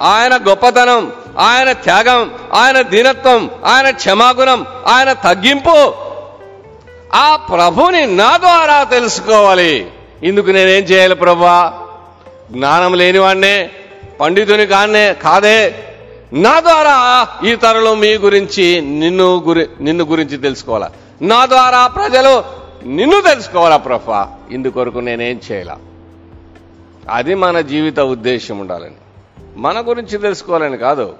[0.00, 5.94] ఆయన గొప్పతనం ఆయన త్యాగం ఆయన దీనత్వం ఆయన క్షమాగుణం ఆయన తగ్గింపు
[7.14, 9.90] ఆ ప్రభుని నా ద్వారా తెలుసుకోవాలి.
[10.22, 11.86] ఇందుకు నేనేం చేయాలి ప్రభా?
[12.52, 13.70] జ్ఞానం లేనివాడినే
[14.20, 15.74] పండితుని కానే కాదే.
[16.32, 20.90] నా ద్వారా ఈ తరలు మీ గురించి నిన్ను గురి నిన్ను గురించి తెలుసుకోవాలా?
[21.22, 22.44] నా ద్వారా ప్రజలు
[22.86, 24.32] నిన్ను తెలుసుకోవాలా ప్రభా?
[24.50, 25.76] ఇందుకొరకు నేనేం చేయాల?
[27.10, 28.94] అది మన జీవిత ఉద్దేశం ఉండాలని.
[29.56, 31.14] మన గురించి తెలుసుకోవాలని కాదు.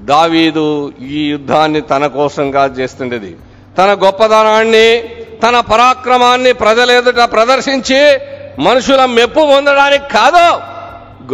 [0.00, 3.36] దావీదు ఈ యుద్ధాన్ని తన కోసంగా చేస్తుండేది.
[3.78, 5.02] తన గొప్పదనాన్ని
[5.42, 8.18] తన పరాక్రమాన్ని ప్రజలెదుట ప్రదర్శించి
[8.62, 10.60] మనుషుల మెప్పు పొందడానికి కాదు.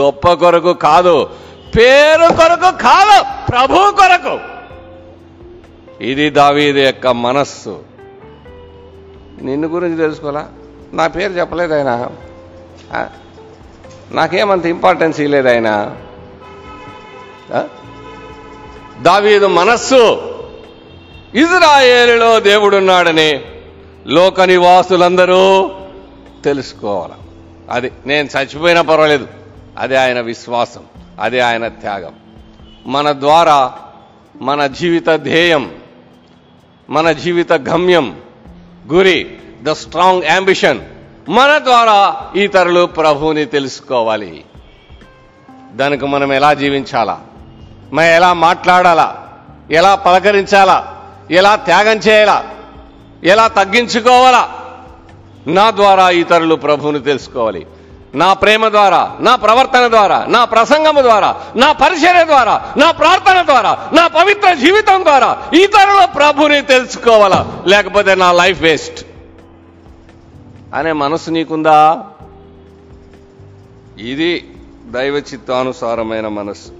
[0.01, 1.31] గొప్ప కొరకు కాదు.
[1.79, 3.25] పేరు కొరకు కాదు.
[3.51, 4.39] ప్రభు కొరకు.
[6.01, 7.83] ఇది దావీదు యొక్క మనస్సు.
[9.43, 10.49] నిన్ను గురించి తెలుసుకోవాలా?
[10.93, 12.07] నా పేరు చెప్పలేదు ఆయన.
[14.13, 15.97] నాకేమంత ఇంపార్టెన్స్ ఇవ్వలేదు ఆయన.
[19.03, 20.21] దావీదు మనస్సు.
[21.35, 23.45] ఇజ్రాయేలులో దేవుడున్నాడని
[24.07, 25.71] లోక నివాసులందరూ
[26.45, 27.13] తెలుసుకోవాలి.
[27.71, 29.29] అది నేను చచ్చిపోయినా పర్వాలేదు.
[29.79, 30.83] అది ఆయన విశ్వాసం.
[31.21, 32.15] అది ఆయన త్యాగం.
[32.87, 33.75] మన ద్వారా
[34.41, 35.75] మన జీవిత ధ్యేయం
[36.91, 38.21] మన జీవిత గమ్యం
[38.93, 40.81] గురి ద స్ట్రాంగ్ అంబిషన్
[41.29, 44.45] మన ద్వారా ఇతరులు ప్రభువుని తెలుసుకోవాలి.
[45.73, 47.21] దానికి మనం ఎలా జీవించాలా?
[47.93, 49.29] మనం ఎలా మాట్లాడాలా?
[49.71, 51.03] ఎలా పలకరించాలా?
[51.31, 52.51] ఎలా త్యాగం చేయాలా?
[53.27, 54.55] ఎలా తగ్గించుకోవాలా?
[55.47, 57.67] నా ద్వారా ఇతరులు ప్రభువుని తెలుసుకోవాలి.
[58.15, 63.91] నా ప్రేమ ద్వారా నా ప్రవర్తన ద్వారా నా ప్రసంగము ద్వారా నా పరిచర్య ద్వారా నా ప్రార్థన ద్వారా
[63.93, 67.63] నా పవిత్ర జీవితం ద్వారా ఇతరుల ప్రభుని తెలుసుకోవాలా?
[67.67, 69.07] లేకపోతే నా లైఫ్ వేస్ట్.
[70.75, 72.05] అనే మనసు నీకుందా?
[73.99, 74.55] ఇది
[74.87, 76.76] దైవ చిత్తానుసారమైన మనస్సు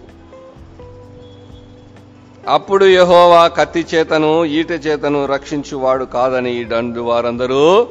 [2.49, 7.89] అప్పుడు యహోవా కత్తి చేతను ఈట చేతను రక్షించువాడు కాదని ఈ దండు వారందరూ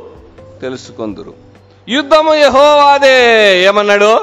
[0.61, 1.33] తెలుసుకొందురు.
[1.89, 4.15] యుద్ధము యహోవాదే ఏమన్నాడు?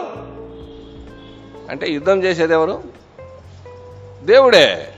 [1.71, 2.83] అంటే యుద్ధం చేసేది ఎవరు?
[4.23, 4.89] దేవుడే.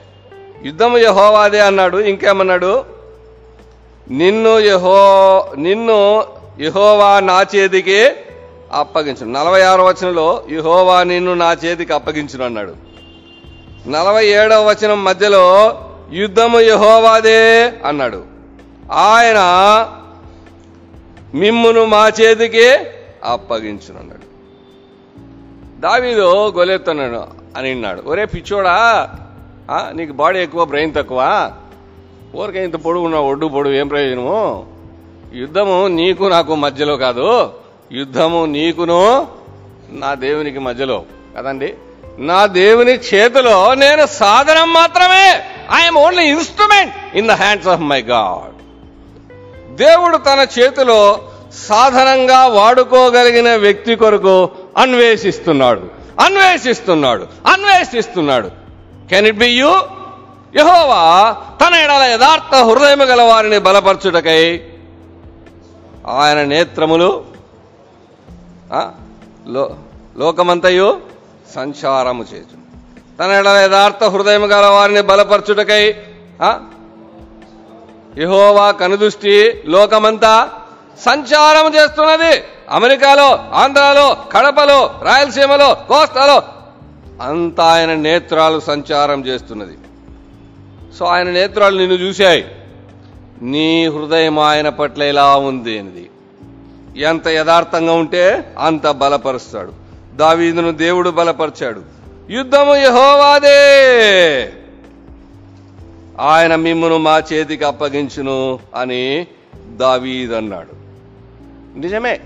[0.64, 2.84] యుద్ధము యహోవాదే అన్నాడు ఇంకేమన్నాడు?
[4.10, 6.24] నిన్ను యహో నిన్ను
[6.60, 8.06] యహోవా నా చేతికి
[8.72, 12.83] అప్పగించు నలభై ఆరు వచనంలో యహోవా నిన్ను నా చేతికి అప్పగించును అన్నాడు.
[13.86, 15.44] నలభై ఏడవ వచనం మధ్యలో
[16.12, 18.24] యుద్ధము యహోవాదే అన్నాడు.
[18.92, 19.40] ఆయన
[21.34, 22.68] మిమ్మును మా చేతికి
[23.24, 24.26] అప్పగించును అన్నాడు
[25.80, 27.22] దావీదు గొలెత్తున్నాడు
[27.58, 28.02] అని అన్నాడు.
[28.06, 28.76] ఒరే పిచ్చోడా
[29.94, 31.52] నీకు బాడీ ఎక్కువ బ్రెయిన్ తక్కువ?
[32.36, 34.66] ఊరికే ఇంత పొడుగు ఒడ్డు పొడుగు ఏం ప్రయోజనము?
[35.34, 37.52] యుద్ధము నీకు నాకు మధ్యలో కాదు.
[37.92, 39.28] యుద్ధము నీకును
[39.90, 41.02] నా దేవునికి మధ్యలో.
[41.36, 41.74] కదండి?
[42.18, 45.42] నా దేవుని చేతిలో నేను సాధనం మాత్రమే.
[45.74, 48.54] I'm only instrument in the hands of my God
[49.74, 51.20] దేవుడు తన చేతిలో
[51.68, 55.90] సాధనంగా వాడుకోగలిగిన వ్యక్తి కొరకు అన్వేషిస్తున్నాడు.
[56.20, 57.26] అన్వేషిస్తున్నాడు.
[57.46, 58.50] అన్వేషిస్తున్నాడు.
[59.10, 59.72] కెన్ ఇట్ బి యూ
[60.56, 64.60] యహోవా తన ఎడల యథార్థ హృదయము గల వారిని బలపరచుటకై
[66.08, 67.24] ఆయన నేత్రములు
[69.48, 69.76] లో
[70.18, 71.13] లోకమంతయు
[71.54, 72.64] సంచారము చేచు
[73.18, 75.94] తన ఎడల యథార్థ హృదయం గల వారిని బలపరచుటకై
[78.18, 80.48] యహోవా కనుదృష్టి లోకమంతా
[81.00, 82.44] సంచారం చేస్తున్నది.
[82.70, 86.42] అమెరికాలో ఆంధ్రాలో కడపలో రాయలసీమలో కోస్తాలో
[87.22, 89.78] అంతా ఆయన నేత్రాలు సంచారం చేస్తున్నది.
[90.98, 92.44] సో ఆయన నేత్రాలు నిన్ను చూశాయి.
[93.42, 96.10] నీ హృదయం ఆయన పట్ల ఎలా ఉంది అనేది.
[96.96, 99.83] ఎంత యథార్థంగా ఉంటే అంత బలపరుస్తాడు.
[100.16, 101.80] దావీదును దేవుడు బలపరిచాడు.
[102.30, 103.54] యుద్ధము యహోవాదే!
[106.20, 109.26] ఆయన మిమ్మును మా చేతికి అప్పగించును అని
[109.70, 110.84] దావీదన్నాడు.
[111.78, 112.20] నిజమే.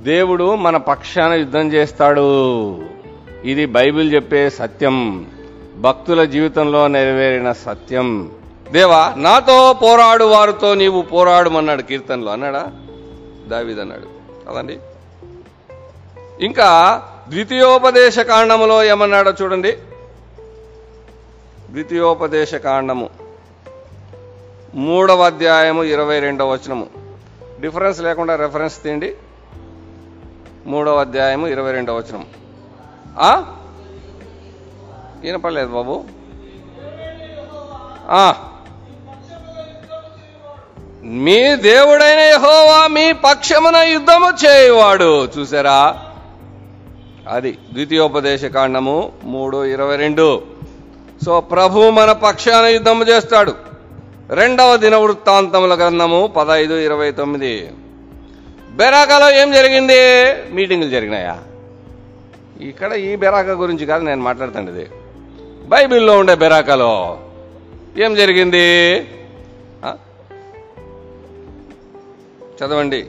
[0.00, 2.78] దేవుడు మన పక్షాన యుద్ధం చేస్తాడు.
[3.44, 5.26] ఇది బైబిల్ చెప్పే సత్యం.
[5.78, 8.30] భక్తుల జీవితంలో నెరవేరిన సత్యం.
[8.72, 12.32] దేవా నాతో పోరాడు వారితో నీవు పోరాడమన్నాడు కీర్తనలో.
[12.32, 12.66] అన్నాడా?
[13.48, 14.08] దావీద్ అన్నాడు
[14.50, 14.78] కదండి
[16.40, 16.68] ఇంకా
[17.28, 19.72] ద్వితీయోపదేశ కాండములో ఏమన్నాడో చూడండి.
[21.70, 23.10] ద్వితీయోపదేశ కాండము.
[24.74, 26.86] మూడవ అధ్యాయము ఇరవై రెండవ వచనము.
[27.60, 29.14] డిఫరెన్స్ లేకుండా రెఫరెన్స్ తీయండి.
[30.66, 32.26] మూడవ అధ్యాయము ఇరవై రెండవ వచనం
[35.20, 36.04] వినపడలేదు బాబు.
[41.04, 45.24] మీ దేవుడైన యహోవా మీ పక్షమున యుద్ధము చేయవాడు.
[45.26, 46.04] చూసారా?
[47.28, 50.42] అది ద్వితీయోపదేశ కాండము మూడు ఇరవై రెండు.
[51.24, 53.54] సో ప్రభు మన పక్షాన యుద్ధము చేస్తాడు.
[54.30, 57.70] రెండవ దిన వృత్తాంతముల గ్రంథము పదహైదు ఇరవై తొమ్మిది.
[58.70, 59.96] బెరాకాలో ఏం జరిగింది?
[60.54, 61.38] మీటింగులు జరిగినాయా?
[62.60, 64.84] ఇక్కడ ఈ బెరాకా గురించి కాదు నేను మాట్లాడుతాను
[65.68, 67.18] బైబిల్లో ఉండే బెరాకాలో
[67.98, 68.98] ఏం జరిగింది?
[72.64, 73.06] చదవండి.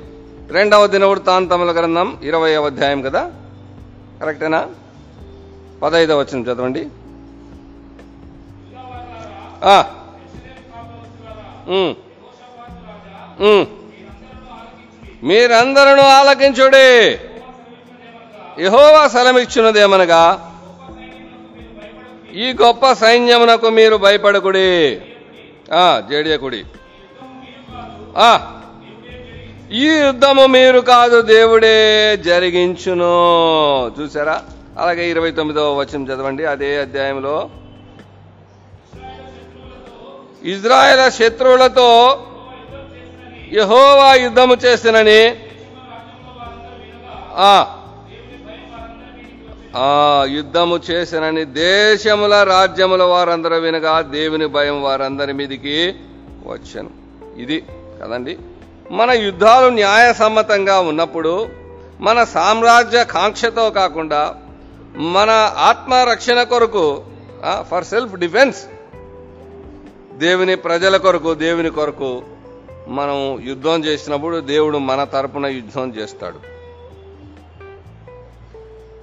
[0.52, 3.32] రెండవ దిన వృత్తాంతముల గ్రంథం ఇరవై అధ్యాయం కదా?
[4.22, 4.68] కరెక్టేనా?
[5.84, 6.88] పదహైదో వచ్చిన చదవండి.
[15.24, 17.20] మీరందరూ ఆలకించుడి.
[18.64, 20.46] యహోవా సెలమిచ్చినదేమనగా
[22.34, 25.02] ఈ గొప్ప సైన్యమునకు మీరు భయపడకుడి.
[26.00, 26.66] జేడియకుడి.
[28.18, 28.59] ఆ,
[29.72, 31.74] ఈ యుద్ధము మీరు కాదు దేవుడే
[32.26, 33.10] జరిగించును.
[33.98, 34.38] చూసారా
[34.78, 36.44] అలాగే ఇరవై తొమ్మిదవ వచనం చదవండి.
[36.46, 37.36] అదే అధ్యాయంలో
[40.54, 41.90] ఇజ్రాయెల్ శత్రువులతో
[43.54, 45.22] యహోవా యుద్ధము చేసినని
[50.38, 55.78] యుద్ధము చేసినని దేశముల రాజ్యముల వారందరూ వినగా దేవుని భయం వారందరి మీదికి
[56.52, 56.92] వచ్చాను.
[57.44, 57.58] ఇది
[58.02, 58.38] కదండి?
[58.92, 61.50] మన యుద్ధాలు న్యాయసమ్మతంగా ఉన్నప్పుడు
[62.02, 64.36] మన సామ్రాజ్య కాంక్షతో కాకుండా
[64.96, 67.04] మన ఆత్మరక్షణ కొరకు
[67.62, 68.60] ఫర్ సెల్ఫ్ డిఫెన్స్
[70.14, 72.22] దేవుని ప్రజల కొరకు దేవుని కొరకు
[72.88, 76.40] మనం యుద్ధం చేసినప్పుడు దేవుడు మన తరపున యుద్ధం చేస్తాడు.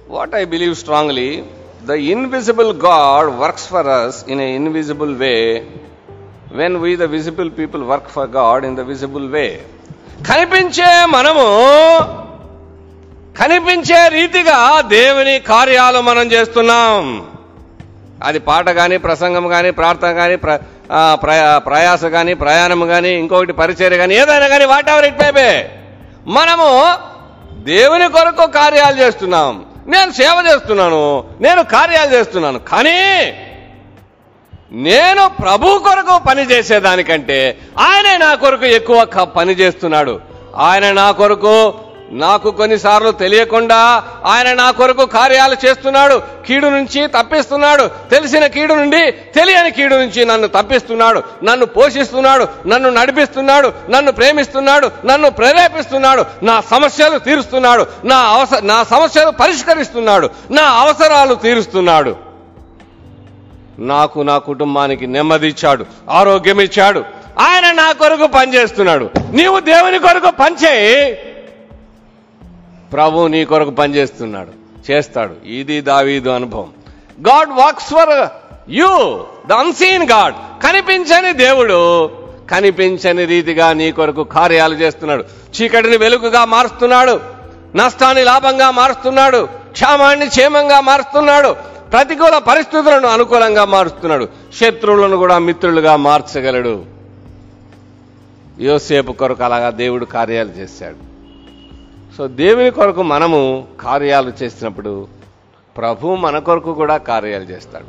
[0.09, 1.43] What I believe strongly
[1.85, 5.33] the invisible God works for us in a invisible way
[6.51, 9.65] when we the visible people work for God in the visible way
[10.23, 11.43] కనిపించే మనము
[13.39, 17.25] కనిపించే రీతిగా దేవుని కార్యాలు మనం చేస్తున్నాం.
[18.23, 20.59] అది పాట కానీ ప్రసంగం కానీ ప్రార్థన కానీ ప్ర
[21.13, 25.71] ప్రయా- ప్రయాస కానీ ప్రయాణం కానీ ఇంకొకటి పరిచర్య కానీ ఏదైనా కానీ వాట్ ఎవర్ ఇట్ మేబే
[26.27, 26.93] మనము
[27.63, 29.65] దేవుని కొరకు కార్యాలు చేస్తున్నాం.
[29.87, 32.59] నేను సేవ చేస్తున్నాను నేను కార్యాలు చేస్తున్నాను.
[32.59, 32.99] కానీ
[34.71, 40.19] నేను ప్రభు కొరకు పని చేసేదానికంటే ఆయనే నా కొరకు ఎక్కువ పని చేస్తున్నాడు.
[40.55, 41.73] ఆయన నా కొరకు
[42.11, 46.21] నాకు కొన్నిసార్లు తెలియకుండా ఆయన నా కొరకు కార్యాలు చేస్తున్నాడు.
[46.47, 48.09] కీడు నుంచి తప్పిస్తున్నాడు.
[48.09, 51.23] తెలిసిన కీడు నుండి తెలియని కీడు నుంచి నన్ను తప్పిస్తున్నాడు.
[51.43, 52.47] నన్ను పోషిస్తున్నాడు.
[52.67, 53.73] నన్ను నడిపిస్తున్నాడు.
[53.89, 54.91] నన్ను ప్రేమిస్తున్నాడు.
[55.05, 56.25] నన్ను ప్రేరేపిస్తున్నాడు.
[56.43, 57.87] నా సమస్యలు తీరుస్తున్నాడు.
[58.05, 60.29] నా అవసర నా సమస్యలు పరిష్కరిస్తున్నాడు.
[60.51, 62.26] నా అవసరాలు తీరుస్తున్నాడు.
[63.79, 67.03] నాకు నా కుటుంబానికి నెమ్మది ఇచ్చాడు ఆరోగ్యం ఇచ్చాడు
[67.39, 69.09] ఆయన నా కొరకు పనిచేస్తున్నాడు.
[69.31, 71.15] నీవు దేవుని కొరకు పనిచేయి.
[72.93, 74.67] ప్రభు నీ కొరకు పనిచేస్తున్నాడు.
[74.91, 75.47] చేస్తాడు.
[75.47, 76.71] ఇది దావీదు అనుభవం.
[77.27, 78.27] God works for
[78.69, 80.35] you the unseen God.
[80.63, 82.09] కనిపించని దేవుడు
[82.51, 85.23] కనిపించని రీతిగా నీ కొరకు కార్యాలు చేస్తున్నాడు.
[85.61, 87.19] చీకటిని వెలుగుగా మారుస్తున్నాడు.
[87.75, 89.47] నష్టాన్ని లాభంగా మారుస్తున్నాడు.
[89.71, 91.76] క్షేమాన్ని క్షేమంగా మారుస్తున్నాడు.
[91.91, 94.27] ప్రతికూల పరిస్థితులను అనుకూలంగా మారుస్తున్నాడు.
[94.53, 96.85] శత్రువులను కూడా మిత్రులుగా మార్చగలడు.
[98.59, 100.95] యోసేపు కొరకు అలాగా దేవుడు కార్యాలు చేశాడు.
[102.17, 105.07] సో దేవుని కొరకు మనము కార్యాలు చేసినప్పుడు
[105.77, 107.85] ప్రభు మన కొరకు కూడా కార్యాలు చేస్తాడు.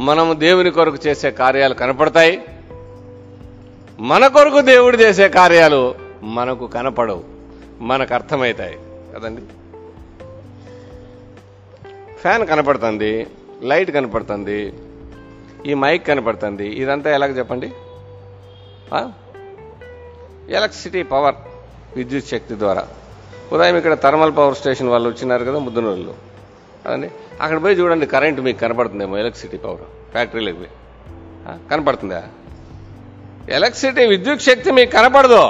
[0.00, 2.42] మనము దేవుని కొరకు చేసే కార్యాలు కనపడతాయి.
[4.00, 7.24] మన కొరకు దేవుడు చేసే కార్యాలు మనకు కనపడవు.
[7.80, 8.78] మనకు అర్థమవుతాయి.
[9.16, 9.42] కదండి?
[12.22, 13.26] ఫ్యాన్ కనపడుతుంది
[13.62, 14.72] లైట్ కనపడుతుంది
[15.66, 16.66] ఈ మైక్ కనపడుతుంది.
[16.82, 17.68] ఇదంతా ఎలాగ చెప్పండి?
[20.56, 21.34] ఎలక్ట్రిసిటీ పవర్
[21.96, 22.84] విద్యుత్ శక్తి ద్వారా.
[23.52, 26.14] ఉదయం ఇక్కడ థర్మల్ పవర్ స్టేషన్ వాళ్ళు వచ్చినారు కదా ముద్దునూరులో.
[26.86, 27.10] అదండి.
[27.40, 29.84] అక్కడ పోయి చూడండి కరెంట్ మీకు కనపడుతుందేమో ఎలక్ట్రిసిటీ పవర్.
[30.12, 30.70] ఫ్యాక్టరీలోకి పోయి.
[31.70, 32.22] కనపడుతుందా?
[33.50, 35.42] ఎలక్ట్రిసిటీ విద్యుత్ శక్తి మీకు కనపడదు.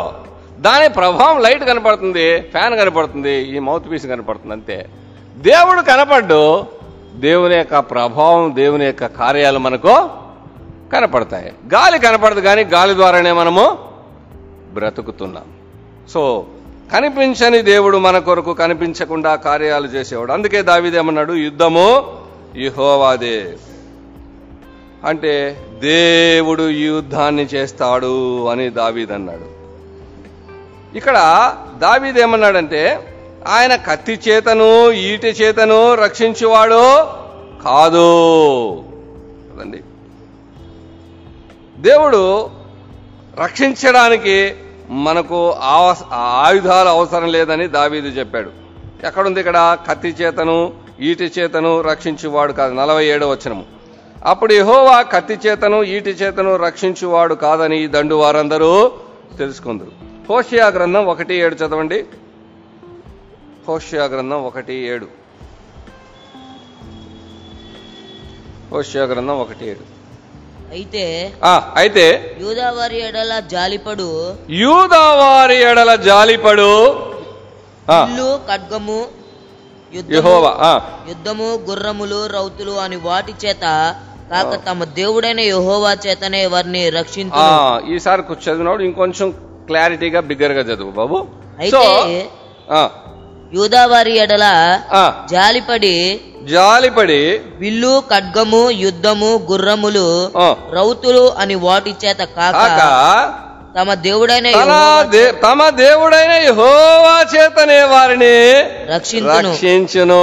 [0.66, 4.78] దాని ప్రభావం లైట్ కనపడుతుంది ఫ్యాన్ కనపడుతుంది ఈ మౌత్ పీస్ కనపడుతుంది అంతే.
[5.36, 6.66] దేవుడు కనపడ్డు
[7.14, 10.10] దేవుని యొక్క ప్రభావం దేవుని యొక్క కార్యాలు మనకు
[10.92, 11.52] కనపడతాయి.
[11.74, 13.78] గాలి కనపడదు కానీ గాలి ద్వారానే మనము
[14.74, 15.42] బ్రతుకుతున్నాం.
[16.08, 16.46] సో
[16.92, 20.32] కనిపించని దేవుడు మన కొరకు కనిపించకుండా కార్యాలు చేసేవాడు.
[20.32, 22.16] అందుకే దావిదేమన్నాడు యుద్ధము
[22.56, 23.56] యుహోవాదే.
[25.04, 29.52] అంటే దేవుడు యుద్ధాన్ని చేస్తాడు అని దావీదన్నాడు
[30.96, 31.14] ఇక్కడ
[31.78, 33.11] దావీదేమన్నాడంటే ఏమన్నాడంటే
[33.46, 37.06] ఆయన కత్తి చేతను ఈటి చేతను రక్షించేవాడు
[37.64, 38.84] కాదు.
[39.54, 39.80] కదండి
[41.78, 42.50] దేవుడు
[43.42, 44.52] రక్షించడానికి
[44.90, 48.50] మనకు ఆవ- ఆయుధాలు అవసరం లేదని దావీదు చెప్పాడు.
[49.06, 49.78] ఎక్కడుంది ఇక్కడ?
[49.90, 52.74] కత్తి చేతను ఈటి చేతను రక్షించేవాడు కాదు.
[52.74, 53.64] నలభై ఏడో వచనము.
[54.24, 58.92] అప్పుడు యెహోవా కత్తి చేతను ఈటి చేతను రక్షించేవాడు కాదని ఈ దండు వారందరూ
[59.38, 59.90] తెలుసుకుందరు.
[60.30, 62.04] హోషియా గ్రంథం ఒకటి ఏడు చదవండి.
[63.62, 65.08] హోషియా గ్రంథం ఒకటి ఏడు.
[68.72, 69.84] హోషియా గ్రంథం ఒకటి ఏడు.
[70.72, 71.04] అయితే
[71.76, 72.04] అయితే
[72.42, 74.08] యూదావారి ఎడల జాలిపడు.
[74.60, 76.70] యూదావారి ఎడల జాలిపడు.
[78.02, 78.98] ఇల్లు ఖడ్గము
[79.92, 80.72] యుద్ధము యెహోవా ఆ,
[81.08, 83.64] యుద్ధము గుర్రములు రౌతులు అని వాటి చేత
[84.30, 87.42] కాక తమ దేవుడైన యెహోవా చేతనే వారిని రక్షించు
[87.92, 89.28] ఈసారి చదివినప్పుడు ఇంకొంచెం
[89.68, 91.18] క్లారిటీగా బిగ్గర్గా చదువు బాబు.
[91.58, 91.82] అయితే
[93.54, 94.44] యూదావారి ఎడల
[95.30, 95.96] జాలిపడి
[96.50, 100.06] జాలిపడి విల్లు ఖడ్గము యుద్ధము గుర్రములు
[100.74, 102.78] రౌతులు అని వాటి చేత కాక
[103.78, 104.46] తమ దేవుడైన
[105.44, 108.36] తమ దేవుడైన యెహోవా చేతనే వారిని
[108.94, 110.22] రక్షించును.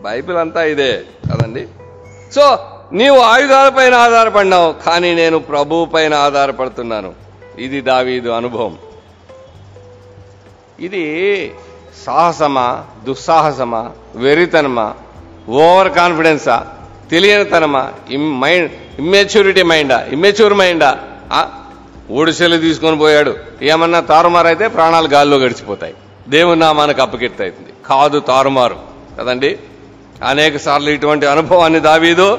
[0.00, 0.92] బైబిల్ అంతా ఇదే
[1.30, 1.64] కదండి.
[2.34, 2.44] సో
[2.92, 7.12] నీవు ఆయుధాలపైన ఆధారపడినావు కానీ నేను ప్రభువు పైన ఆధారపడుతున్నాను.
[7.58, 8.74] ఇది దావీదు అనుభవం.
[10.80, 11.04] ఇది
[12.04, 14.94] సాహసమా దుస్సాహసమా వెరితనమా
[15.48, 16.66] ఓవర్ కాన్ఫిడెన్సా
[17.10, 20.98] తెలియనితనమా ఇమ్ మైండ్ ఇమ్మెచ్యూరిటీ మైండా ఇమ్మెచ్యూర్ మైండా.
[22.10, 23.36] ఊడిసెలు తీసుకొని పోయాడు.
[23.62, 25.94] ఏమన్నా తారుమారైతే ప్రాణాలు గాల్లో గడిచిపోతాయి.
[26.28, 28.76] దేవుని నామానికి అప్పకెత్తవుతుంది కాదు తారుమారు.
[29.20, 29.58] కదండి?
[30.24, 32.38] అనేక సార్లు ఇటువంటి అనుభవాన్ని దావీదు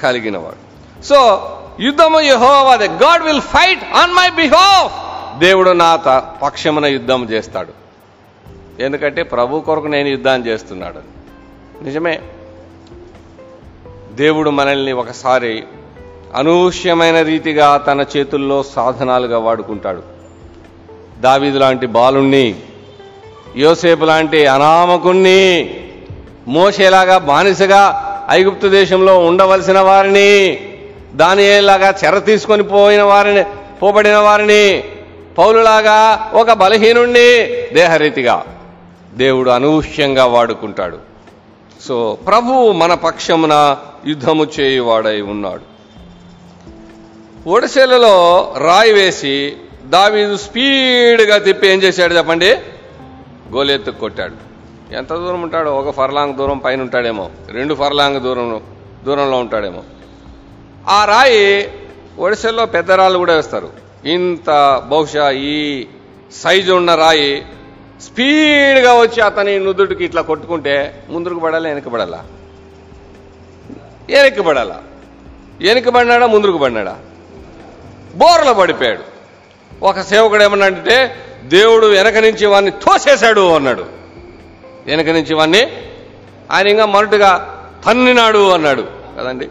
[0.00, 1.02] కలిగినవాడు.
[1.02, 2.86] సో యుద్ధము యహోవాదే.
[2.86, 4.92] God will fight on my behalf
[5.38, 5.96] దేవుడు నా
[6.42, 7.81] పక్షమున యుద్ధం చేస్తాడు.
[8.80, 10.98] ఎందుకంటే ప్రభు కొరకు నేను యుద్ధం చేస్తున్నాడు.
[11.84, 12.20] నిజమే.
[14.12, 15.64] దేవుడు మనల్ని ఒకసారి
[16.34, 20.02] అనూష్యమైన రీతిగా తన చేతుల్లో సాధనాలుగా వాడుకుంటాడు.
[21.20, 22.54] దావీదు లాంటి బాలుణ్ణి
[23.56, 25.74] యోసేపు లాంటి అనామకుణ్ణి
[26.48, 30.60] మోసేలాగా బానిసగా ఐగుప్తు దేశంలో ఉండవలసిన వారిని
[31.14, 33.44] దానిలాగా చెర తీసుకొని పోయిన వారిని
[33.82, 34.84] పోబడిన వారిని
[35.38, 38.44] పౌలులాగా ఒక బలహీనుణ్ణి దేహరీతిగా
[39.14, 40.98] దేవుడు అనూహ్యంగా వాడుకుంటాడు.
[41.82, 45.72] సో ప్రభువు మన పక్షమున యుద్ధము చేయువాడై ఉన్నాడు.
[47.48, 48.14] ఒడిశలలో
[48.58, 52.50] రాయి వేసి దావీదు స్పీడ్గా తిప్పి ఏం చేశాడు చెప్పండి?
[53.52, 54.52] గోలెత్తు కొట్టాడు.
[54.94, 58.60] ఎంత దూరం ఉంటాడో ఒక ఫర్లాంగ్ దూరం పైన ఉంటాడేమో రెండు ఫర్లాంగ్ దూరం
[59.04, 59.82] దూరంలో ఉంటాడేమో.
[60.88, 61.72] ఆ రాయి
[62.18, 63.68] ఒడిశల్లో పెద్ద రాళ్ళు కూడా వేస్తారు.
[64.04, 65.86] ఇంత బహుశా ఈ
[66.32, 67.46] సైజు ఉన్న రాయి
[68.02, 72.24] స్పీడ్గా వచ్చి అతని నుదుటికి ఇట్లా కొట్టుకుంటే ముందుకు పడాలా వెనకబడాలా
[74.42, 74.82] పడాలా?
[75.60, 76.98] వెనకబడినాడా ముందుకు పడినాడా?
[78.14, 79.02] బోర్లో పడిపోయాడు.
[79.82, 83.86] ఒక సేవకుడు ఏమన్నా అంటే దేవుడు వెనక నుంచి వాడిని తోసేశాడు అన్నాడు.
[84.86, 85.72] వెనక నుంచి వాడిని
[86.50, 88.86] ఆయన ఇంకా మరుటుగా తన్నినాడు అన్నాడు.
[89.18, 89.48] కదండి?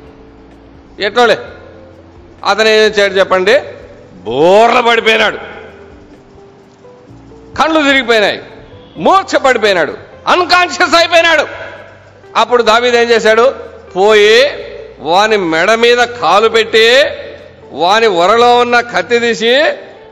[0.99, 1.37] ఎట్లోలే?
[2.45, 3.59] అతను ఏం చేశాడు చెప్పండి?
[4.23, 5.37] బోర్ల పడిపోయినాడు.
[7.59, 8.41] కళ్ళు తిరిగిపోయినాయి
[8.97, 11.47] మూర్ఛ పడిపోయినాడు అన్కాన్షియస్ అయిపోయినాడు.
[12.35, 13.55] అప్పుడు దావీద్ ఏం చేశాడు?
[13.95, 14.51] పోయి
[14.99, 17.05] వాని మెడ మీద కాలు పెట్టి
[17.71, 19.63] వాని వరలో ఉన్న కత్తి తీసి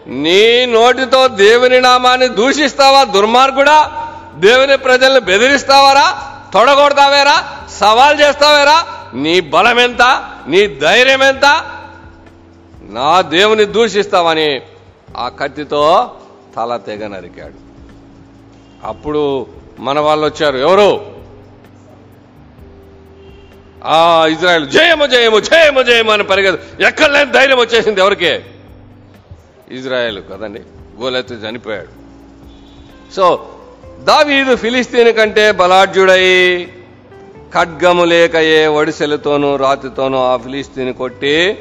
[0.08, 3.04] నీ నోటితో దేవుని నామాన్ని దూషిస్తావా?
[3.04, 4.08] దుర్మార్గుడా?
[4.36, 6.08] దేవుని ప్రజల్ని బెదిరిస్తావారా?
[6.54, 7.38] తొడగొడతావేరా?
[7.80, 8.86] సవాల్ చేస్తావేరా?
[9.14, 10.02] నీ బలం ఎంత
[10.48, 11.66] నీ ధైర్యం ఎంత
[12.82, 14.62] నా దేవుని దూషిస్తావని
[15.18, 16.12] ఆ కత్తితో
[16.56, 17.54] తల తెగ నరికాడు.
[18.84, 19.48] అప్పుడు
[19.80, 21.20] మన వాళ్ళు వచ్చారు ఎవరు?
[23.84, 24.70] ఆ ఇజ్రాయెల్.
[24.70, 28.46] జయము జయము జయము జయము అని పరిగెదు ఎక్కడ లేని ధైర్యం వచ్చేసింది ఎవరికే?
[29.72, 30.62] ఇజ్రాయెల్ కదండి
[31.02, 31.90] గోలెత్తు చనిపోయాడు.
[33.14, 33.56] సో
[34.00, 36.66] దావీదు ఫిలిస్తీన్ కంటే బలాఢ్యుడై
[37.54, 41.58] ఖడ్గము లేకయే ఒడిసెలతోనూ రాతితోనూ ఆ ఫిలిస్తీన్ కొట్టి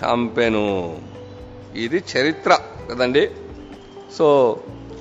[0.00, 0.98] చంపెను.
[1.74, 2.58] ఇది చరిత్ర
[2.90, 3.30] కదండి.
[4.18, 4.58] సో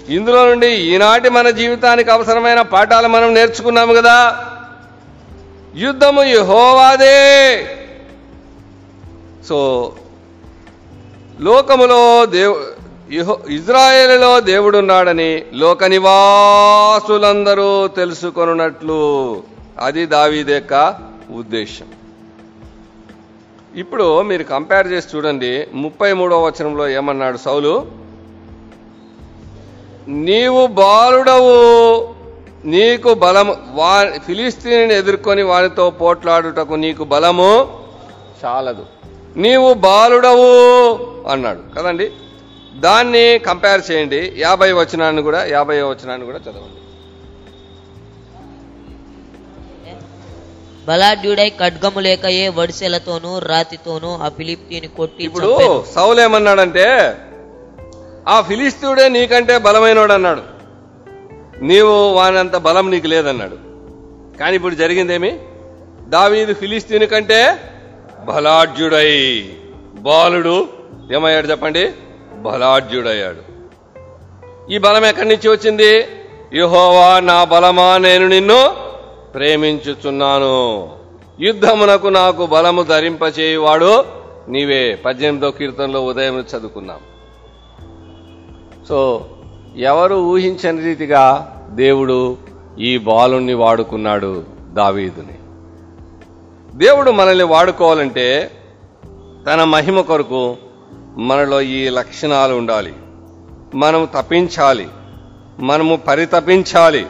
[0.09, 4.45] ఇందులో నుండి ఈనాటి మన జీవితానికి అవసరమైన పాఠాలు మనం నేర్చుకున్నాము కదా.
[5.75, 7.67] యుద్ధము యహోవాదే.
[9.47, 9.91] సో
[11.39, 12.59] లోకములో దేవు
[13.11, 19.43] యెహో దేవుడున్నాడని లోక నివాసులందరూ తెలుసుకొనున్నట్లు.
[19.79, 20.95] అది దావీదు యొక్క
[21.35, 21.85] ఉద్దేశం.
[23.75, 28.08] ఇప్పుడు మీరు కంపేర్ చేసి చూడండి ముప్పై మూడో వచనంలో ఏమన్నాడు సౌలు?
[30.07, 32.15] నీవు బాలుడవు.
[32.65, 33.57] నీకు బలము.
[33.73, 37.79] వా ఫిలిస్తీని ఎదుర్కొని వారితో పోట్లాడుటకు నీకు బలము
[38.45, 38.85] చాలదు.
[39.37, 40.51] నీవు బాలుడవు
[41.29, 41.75] అన్నాడు.
[41.75, 42.11] కదండి?
[42.75, 44.33] దాన్ని కంపేర్ చేయండి.
[44.37, 46.79] యాభై వచనాన్ని కూడా యాభై వచనాన్ని కూడా చదవండి.
[50.87, 55.83] బలాఢ్యుడై ఖడ్గము లేకయే వడిసెలతోనూ రాతితోనూ ఆ ఫిలిప్తీని కొట్టి ఇప్పుడు చంపెను.
[58.27, 60.41] ఆ ఫిలిస్తీయుడే నీకంటే బలమైనోడు అన్నాడు
[61.61, 63.55] నీవు వానంత బలం నీకు లేదన్నాడు.
[64.37, 65.39] కానీ ఇప్పుడు జరిగిందేమి?
[66.07, 67.57] దావీదు ఫిలిస్తీని కంటే
[68.25, 69.49] బలాఢ్యుడై.
[69.93, 70.67] బాలుడు
[71.13, 71.91] ఏమయ్యాడు చెప్పండి?
[72.35, 73.49] బలాఢ్యుడయ్యాడు.
[74.71, 76.07] ఈ బలం ఎక్కడి నుంచి వచ్చింది?
[76.53, 78.75] యుహోవా నా బలమా నేను నిన్ను
[79.35, 80.89] ప్రేమించుచున్నాను.
[81.39, 84.03] యుద్ధమునకు నాకు బలము ధరింపచేయువాడు
[84.47, 84.95] నీవే.
[85.05, 86.97] పద్దెనిమిదో కీర్తనలో ఉదయం చదువుకున్నాం
[88.89, 89.25] సో
[89.77, 92.37] ఎవరు ఊహించని రీతిగా దేవుడు
[92.79, 95.35] ఈ బాలుణ్ణి వాడుకున్నాడు దావీదుని.
[96.77, 98.51] దేవుడు మనల్ని వాడుకోవాలంటే
[99.47, 100.57] తన మహిమ కొరకు
[101.17, 102.93] మనలో ఈ లక్షణాలు ఉండాలి.
[103.75, 104.87] మనము తప్పించాలి
[105.59, 107.05] మనము పరితపించాలి.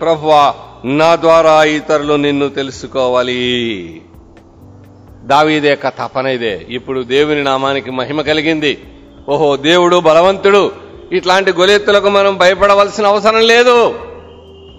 [0.00, 0.54] ప్రభువా
[0.84, 4.02] నా ద్వారా ఇతరులు నిన్ను తెలుసుకోవాలి.
[5.24, 6.66] దావీదే యొక్క తపన ఇదే.
[6.68, 8.84] ఇప్పుడు దేవుని నామానికి మహిమ కలిగింది.
[9.28, 10.83] ఓహో దేవుడు బలవంతుడు.
[11.14, 13.94] ఇట్లాంటి గొలెత్తులకు మనం భయపడవలసిన అవసరం లేదు.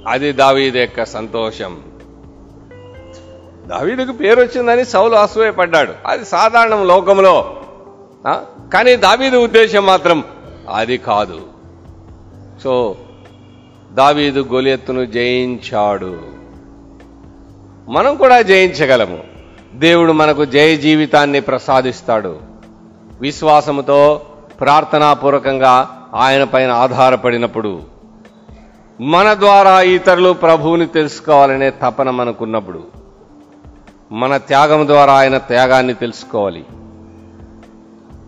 [0.07, 1.77] అది దావీదు యొక్క సంతోషం.
[3.67, 5.93] దావీదుకు పేరు వచ్చిందని సౌలు అసూయపడ్డాడు.
[6.05, 7.55] అది సాధారణం లోకంలో.
[8.73, 10.23] కానీ దావీదు ఉద్దేశం మాత్రం
[10.73, 11.41] అది కాదు.
[12.63, 12.95] సో
[13.91, 16.19] దావీదు గొలెత్తును జయించాడు.
[17.89, 19.23] మనం కూడా జయించగలము.
[19.73, 22.39] దేవుడు మనకు జయ జీవితాన్ని ప్రసాదిస్తాడు.
[23.21, 24.21] విశ్వాసముతో
[24.61, 27.83] ప్రార్థనాపూర్వకంగా ఆయన పైన ఆధారపడినప్పుడు
[29.01, 32.83] మన ద్వారా ఇతరులు ప్రభువుని తెలుసుకోవాలనే తపన మనకున్నప్పుడు
[34.11, 36.65] మన త్యాగం ద్వారా ఆయన త్యాగాన్ని తెలుసుకోవాలి.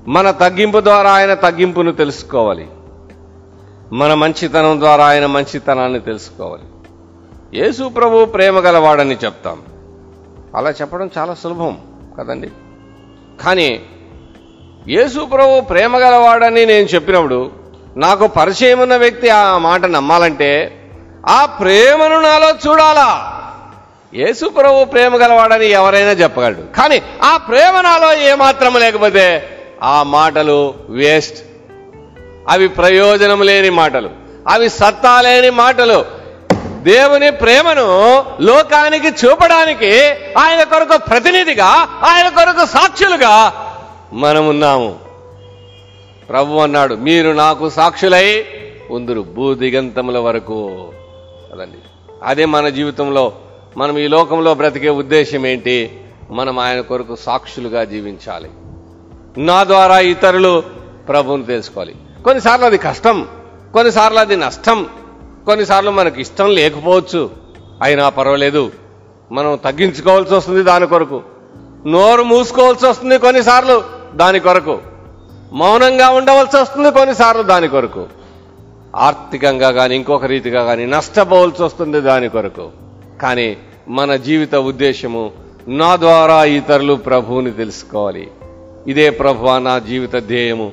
[0.07, 2.67] మన తగ్గింపు ద్వారా ఆయన తగ్గింపును తెలుసుకోవాలి.
[3.93, 6.63] మన మంచితనం ద్వారా ఆయన మంచితనాన్ని తెలుసుకోవాలి.
[7.59, 9.61] యేసు ప్రభు ప్రేమ గలవాడని చెప్తాం.
[10.55, 11.77] అలా చెప్పడం చాలా సులభం
[12.19, 12.51] కదండి?
[13.41, 13.79] కానీ
[14.87, 17.66] యేసు ప్రభు ప్రేమ గలవాడని నేను చెప్పినప్పుడు
[17.97, 20.81] నాకు పరిచయం ఉన్న వ్యక్తి ఆ మాట నమ్మాలంటే
[21.29, 23.33] ఆ ప్రేమను నాలో చూడాలా?
[24.13, 29.49] యేసు ప్రభు ప్రేమ గలవాడని ఎవరైనా చెప్పగలడు కానీ ఆ ప్రేమ నాలో ఏమాత్రం లేకపోతే
[29.83, 31.37] ఆ మాటలు వేస్ట్.
[32.49, 34.09] అవి ప్రయోజనం లేని మాటలు.
[34.47, 36.05] అవి సత్తా లేని మాటలు.
[36.83, 41.65] దేవుని ప్రేమను లోకానికి చూపడానికి ఆయన కొరకు ప్రతినిధిగా
[42.03, 43.53] ఆయన కొరకు సాక్షులుగా
[44.13, 45.06] మనమున్నాము.
[46.29, 48.45] ప్రభు అన్నాడు మీరు నాకు సాక్షులై
[48.91, 49.21] ఉందురు.
[49.21, 50.89] భూదిగంతముల వరకు
[51.53, 51.77] అదండి
[52.23, 53.33] అదే మన జీవితంలో
[53.77, 55.99] మనం ఈ లోకంలో బ్రతికే ఉద్దేశం ఏంటి?
[56.31, 58.49] మనం ఆయన కొరకు సాక్షులుగా జీవించాలి.
[59.37, 60.63] నా ద్వారా ఇతరులు
[61.07, 61.95] ప్రభువుని తెలుసుకోవాలి.
[62.23, 63.27] కొన్నిసార్లు అది కష్టం
[63.73, 64.87] కొన్నిసార్లు అది నష్టం
[65.45, 67.29] కొన్నిసార్లు మనకి ఇష్టం లేకపోవచ్చు.
[67.81, 68.71] అయినా పర్వాలేదు
[69.31, 71.21] మనం తగ్గించుకోవాల్సి వస్తుంది దాని కొరకు.
[71.87, 73.83] నోరు మూసుకోవాల్సి వస్తుంది కొన్నిసార్లు
[74.15, 74.79] దాని కొరకు.
[75.51, 78.05] మౌనంగా ఉండవలసి వస్తుంది కొన్నిసార్లు దాని కొరకు.
[78.95, 82.69] ఆర్థికంగా కానీ ఇంకొక రీతిగా కానీ నష్టపోవలసి వస్తుంది దాని కొరకు.
[83.21, 85.31] కానీ మన జీవిత ఉద్దేశము
[85.67, 88.31] నా ద్వారా ఇతరులు ప్రభువుని తెలుసుకోవాలి.
[88.87, 90.71] ఇదే ప్రభు నా జీవిత ధ్యేయము.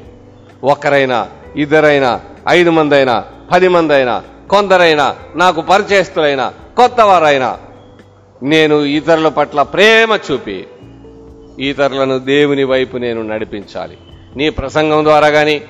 [0.65, 7.59] ఒకరైనా ఇద్దరైనా ఐదు మంది అయినా పది మంది అయినా కొందరైనా నాకు పరిచయస్తులైనా కొత్తవారైనా
[8.43, 10.67] నేను ఇతరుల పట్ల ప్రేమ చూపి
[11.59, 13.99] ఇతరులను దేవుని వైపు నేను నడిపించాలి.
[14.37, 15.61] నీ ప్రసంగం ద్వారా కానీ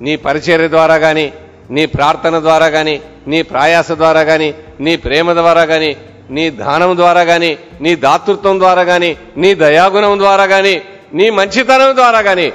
[0.00, 1.32] నీ పరిచర్య ద్వారా కానీ
[1.70, 5.96] నీ ప్రార్థన ద్వారా కానీ నీ ప్రయాస ద్వారా కానీ నీ ప్రేమ ద్వారా కానీ
[6.30, 10.82] నీ దానం ద్వారా కానీ నీ దాతృత్వం ద్వారా కానీ నీ దయాగుణం ద్వారా కానీ
[11.14, 12.52] నీ మంచితనం ద్వారా కానీ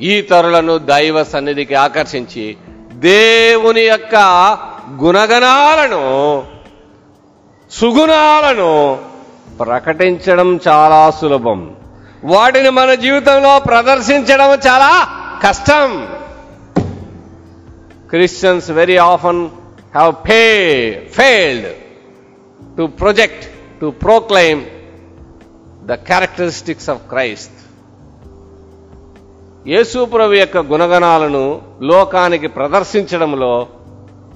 [0.00, 2.56] ఈ తరులను దైవ సన్నిధికి ఆకర్షించి
[2.92, 4.14] దేవుని యొక్క
[5.04, 6.02] గుణగణాలను
[7.70, 8.98] సుగుణాలను
[9.58, 11.60] ప్రకటించడం చాలా సులభం.
[12.24, 15.08] వాటిని మన జీవితంలో ప్రదర్శించడం చాలా
[15.46, 16.08] కష్టం.
[18.10, 19.48] క్రిస్టియన్స్ వెరీ ఆఫన్
[19.94, 21.68] హ్యావ్ ఫే failed
[22.76, 23.44] to project
[23.80, 24.64] to proclaim
[25.86, 27.52] the characteristics of Christ
[29.68, 33.66] యేసుప్రభు యొక్క గుణగణాలను లోకానికి ప్రదర్శించడంలో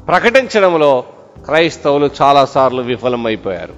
[0.08, 1.04] ప్రకటించడంలో
[1.44, 3.74] క్రైస్తవులు చాలాసార్లు విఫలమైపోయారు.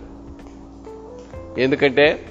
[1.61, 2.27] ఎందుకంటే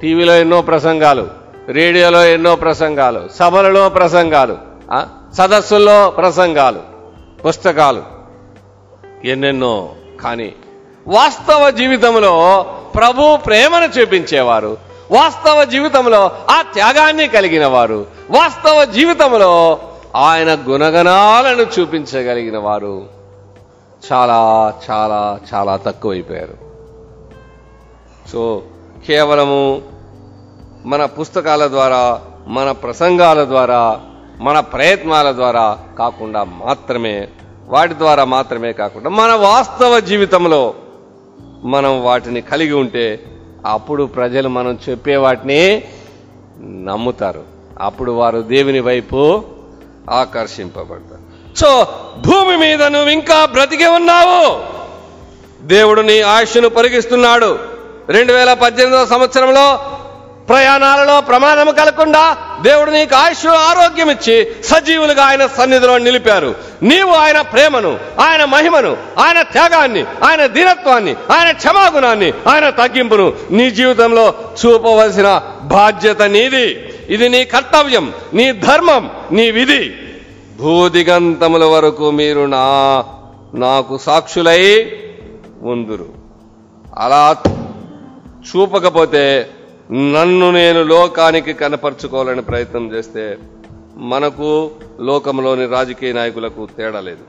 [0.00, 1.26] టీవీలో ఎన్నో ప్రసంగాలు
[1.68, 4.56] రేడియోలో ఎన్నో ప్రసంగాలు సభలలో ప్రసంగాలు
[5.34, 6.80] సదస్సుల్లో ప్రసంగాలు
[7.46, 8.02] పుస్తకాలు
[9.24, 9.94] ఎన్నెన్నో.
[10.20, 10.54] కానీ
[11.08, 12.62] వాస్తవ జీవితంలో
[12.94, 14.76] ప్రభు ప్రేమను చూపించేవారు.
[15.10, 19.78] వాస్తవ జీవితంలో ఆ త్యాగాన్ని కలిగిన వారు వాస్తవ జీవితంలో
[20.16, 23.04] ఆయన గుణగణాలను చూపించగలిగిన వారు
[24.12, 26.56] చాలా చాలా చాలా తక్కువైపోయారు.
[28.32, 28.62] సో
[29.06, 29.82] కేవలము
[30.84, 34.00] మన పుస్తకాల ద్వారా మన ప్రసంగాల ద్వారా
[34.38, 37.28] మన ప్రయత్నాల ద్వారా కాకుండా మాత్రమే
[37.68, 40.74] వాటి ద్వారా మాత్రమే కాకుండా మన వాస్తవ జీవితంలో
[41.64, 43.24] మనం వాటిని కలిగి ఉంటే
[43.66, 45.82] అప్పుడు ప్రజలు మనం చెప్పే వాటిని
[46.64, 47.42] నమ్ముతారు.
[47.80, 49.42] అప్పుడు వారు దేవుని వైపు
[50.10, 51.56] ఆకర్షింపబడతారు.
[51.56, 51.86] సో
[52.26, 54.60] భూమి మీద నువ్వు ఇంకా బ్రతికి ఉన్నావు.
[55.66, 57.75] దేవుడు నీ ఆయుష్ను పరిగిస్తున్నాడు.
[58.10, 59.92] రెండు వేల పద్దెనిమిదవ సంవత్సరంలో
[60.48, 66.54] ప్రయాణాలలో ప్రమాదం కలగకుండా దేవుడు నీకు ఆయుష్ ఆరోగ్యం ఇచ్చి సజీవులుగా ఆయన సన్నిధిలో నిలిపారు.
[66.82, 74.34] నీవు ఆయన ప్రేమను ఆయన మహిమను ఆయన త్యాగాన్ని ఆయన దీనత్వాన్ని ఆయన క్షమాగుణాన్ని ఆయన తగ్గింపును నీ జీవితంలో
[74.60, 76.92] చూపవలసిన బాధ్యత నీది.
[77.10, 79.92] ఇది నీ కర్తవ్యం నీ ధర్మం నీ విధి.
[80.60, 82.66] భూదిగంతముల వరకు మీరు నా
[83.54, 84.92] నాకు సాక్షులై
[85.62, 86.08] ఉందురు.
[86.98, 87.36] అలా
[88.48, 89.50] చూపకపోతే
[89.92, 93.38] నన్ను నేను లోకానికి కనపరుచుకోవాలని ప్రయత్నం చేస్తే
[93.96, 94.70] మనకు
[95.00, 97.24] లోకంలోని రాజకీయ నాయకులకు తేడా లేదు.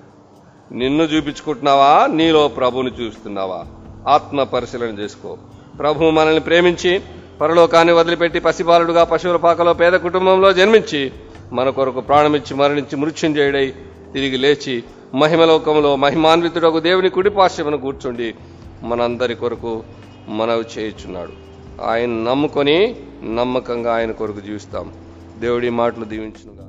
[0.71, 2.07] నిన్ను చూపించుకుంటున్నావా?
[2.07, 3.65] నీలో ప్రభుని చూస్తున్నావా
[4.07, 5.37] ఆత్మ పరిశీలన చేసుకో.
[5.79, 7.01] ప్రభు మనల్ని ప్రేమించి
[7.41, 11.11] పరలోకాన్ని వదిలిపెట్టి పసిబాలుడుగా పశువుల పాకలో పేద కుటుంబంలో జన్మించి
[11.53, 13.73] మన కొరకు ప్రాణమిచ్చి మరణించి మృత్యుంజయుడై
[14.13, 18.35] తిరిగి లేచి మహిమలోకంలో మహిమాన్వితుడకు దేవుని కుడిపాశ్యమును కూర్చుండి
[18.83, 19.83] మనందరి కొరకు
[20.27, 21.31] మనవి చేయుచున్నాడు.
[21.81, 24.93] ఆయన నమ్ముకొని నమ్మకంగా ఆయన కొరకు జీవిస్తాం.
[25.37, 26.66] దేవుడి మాటలు దీవించునుగా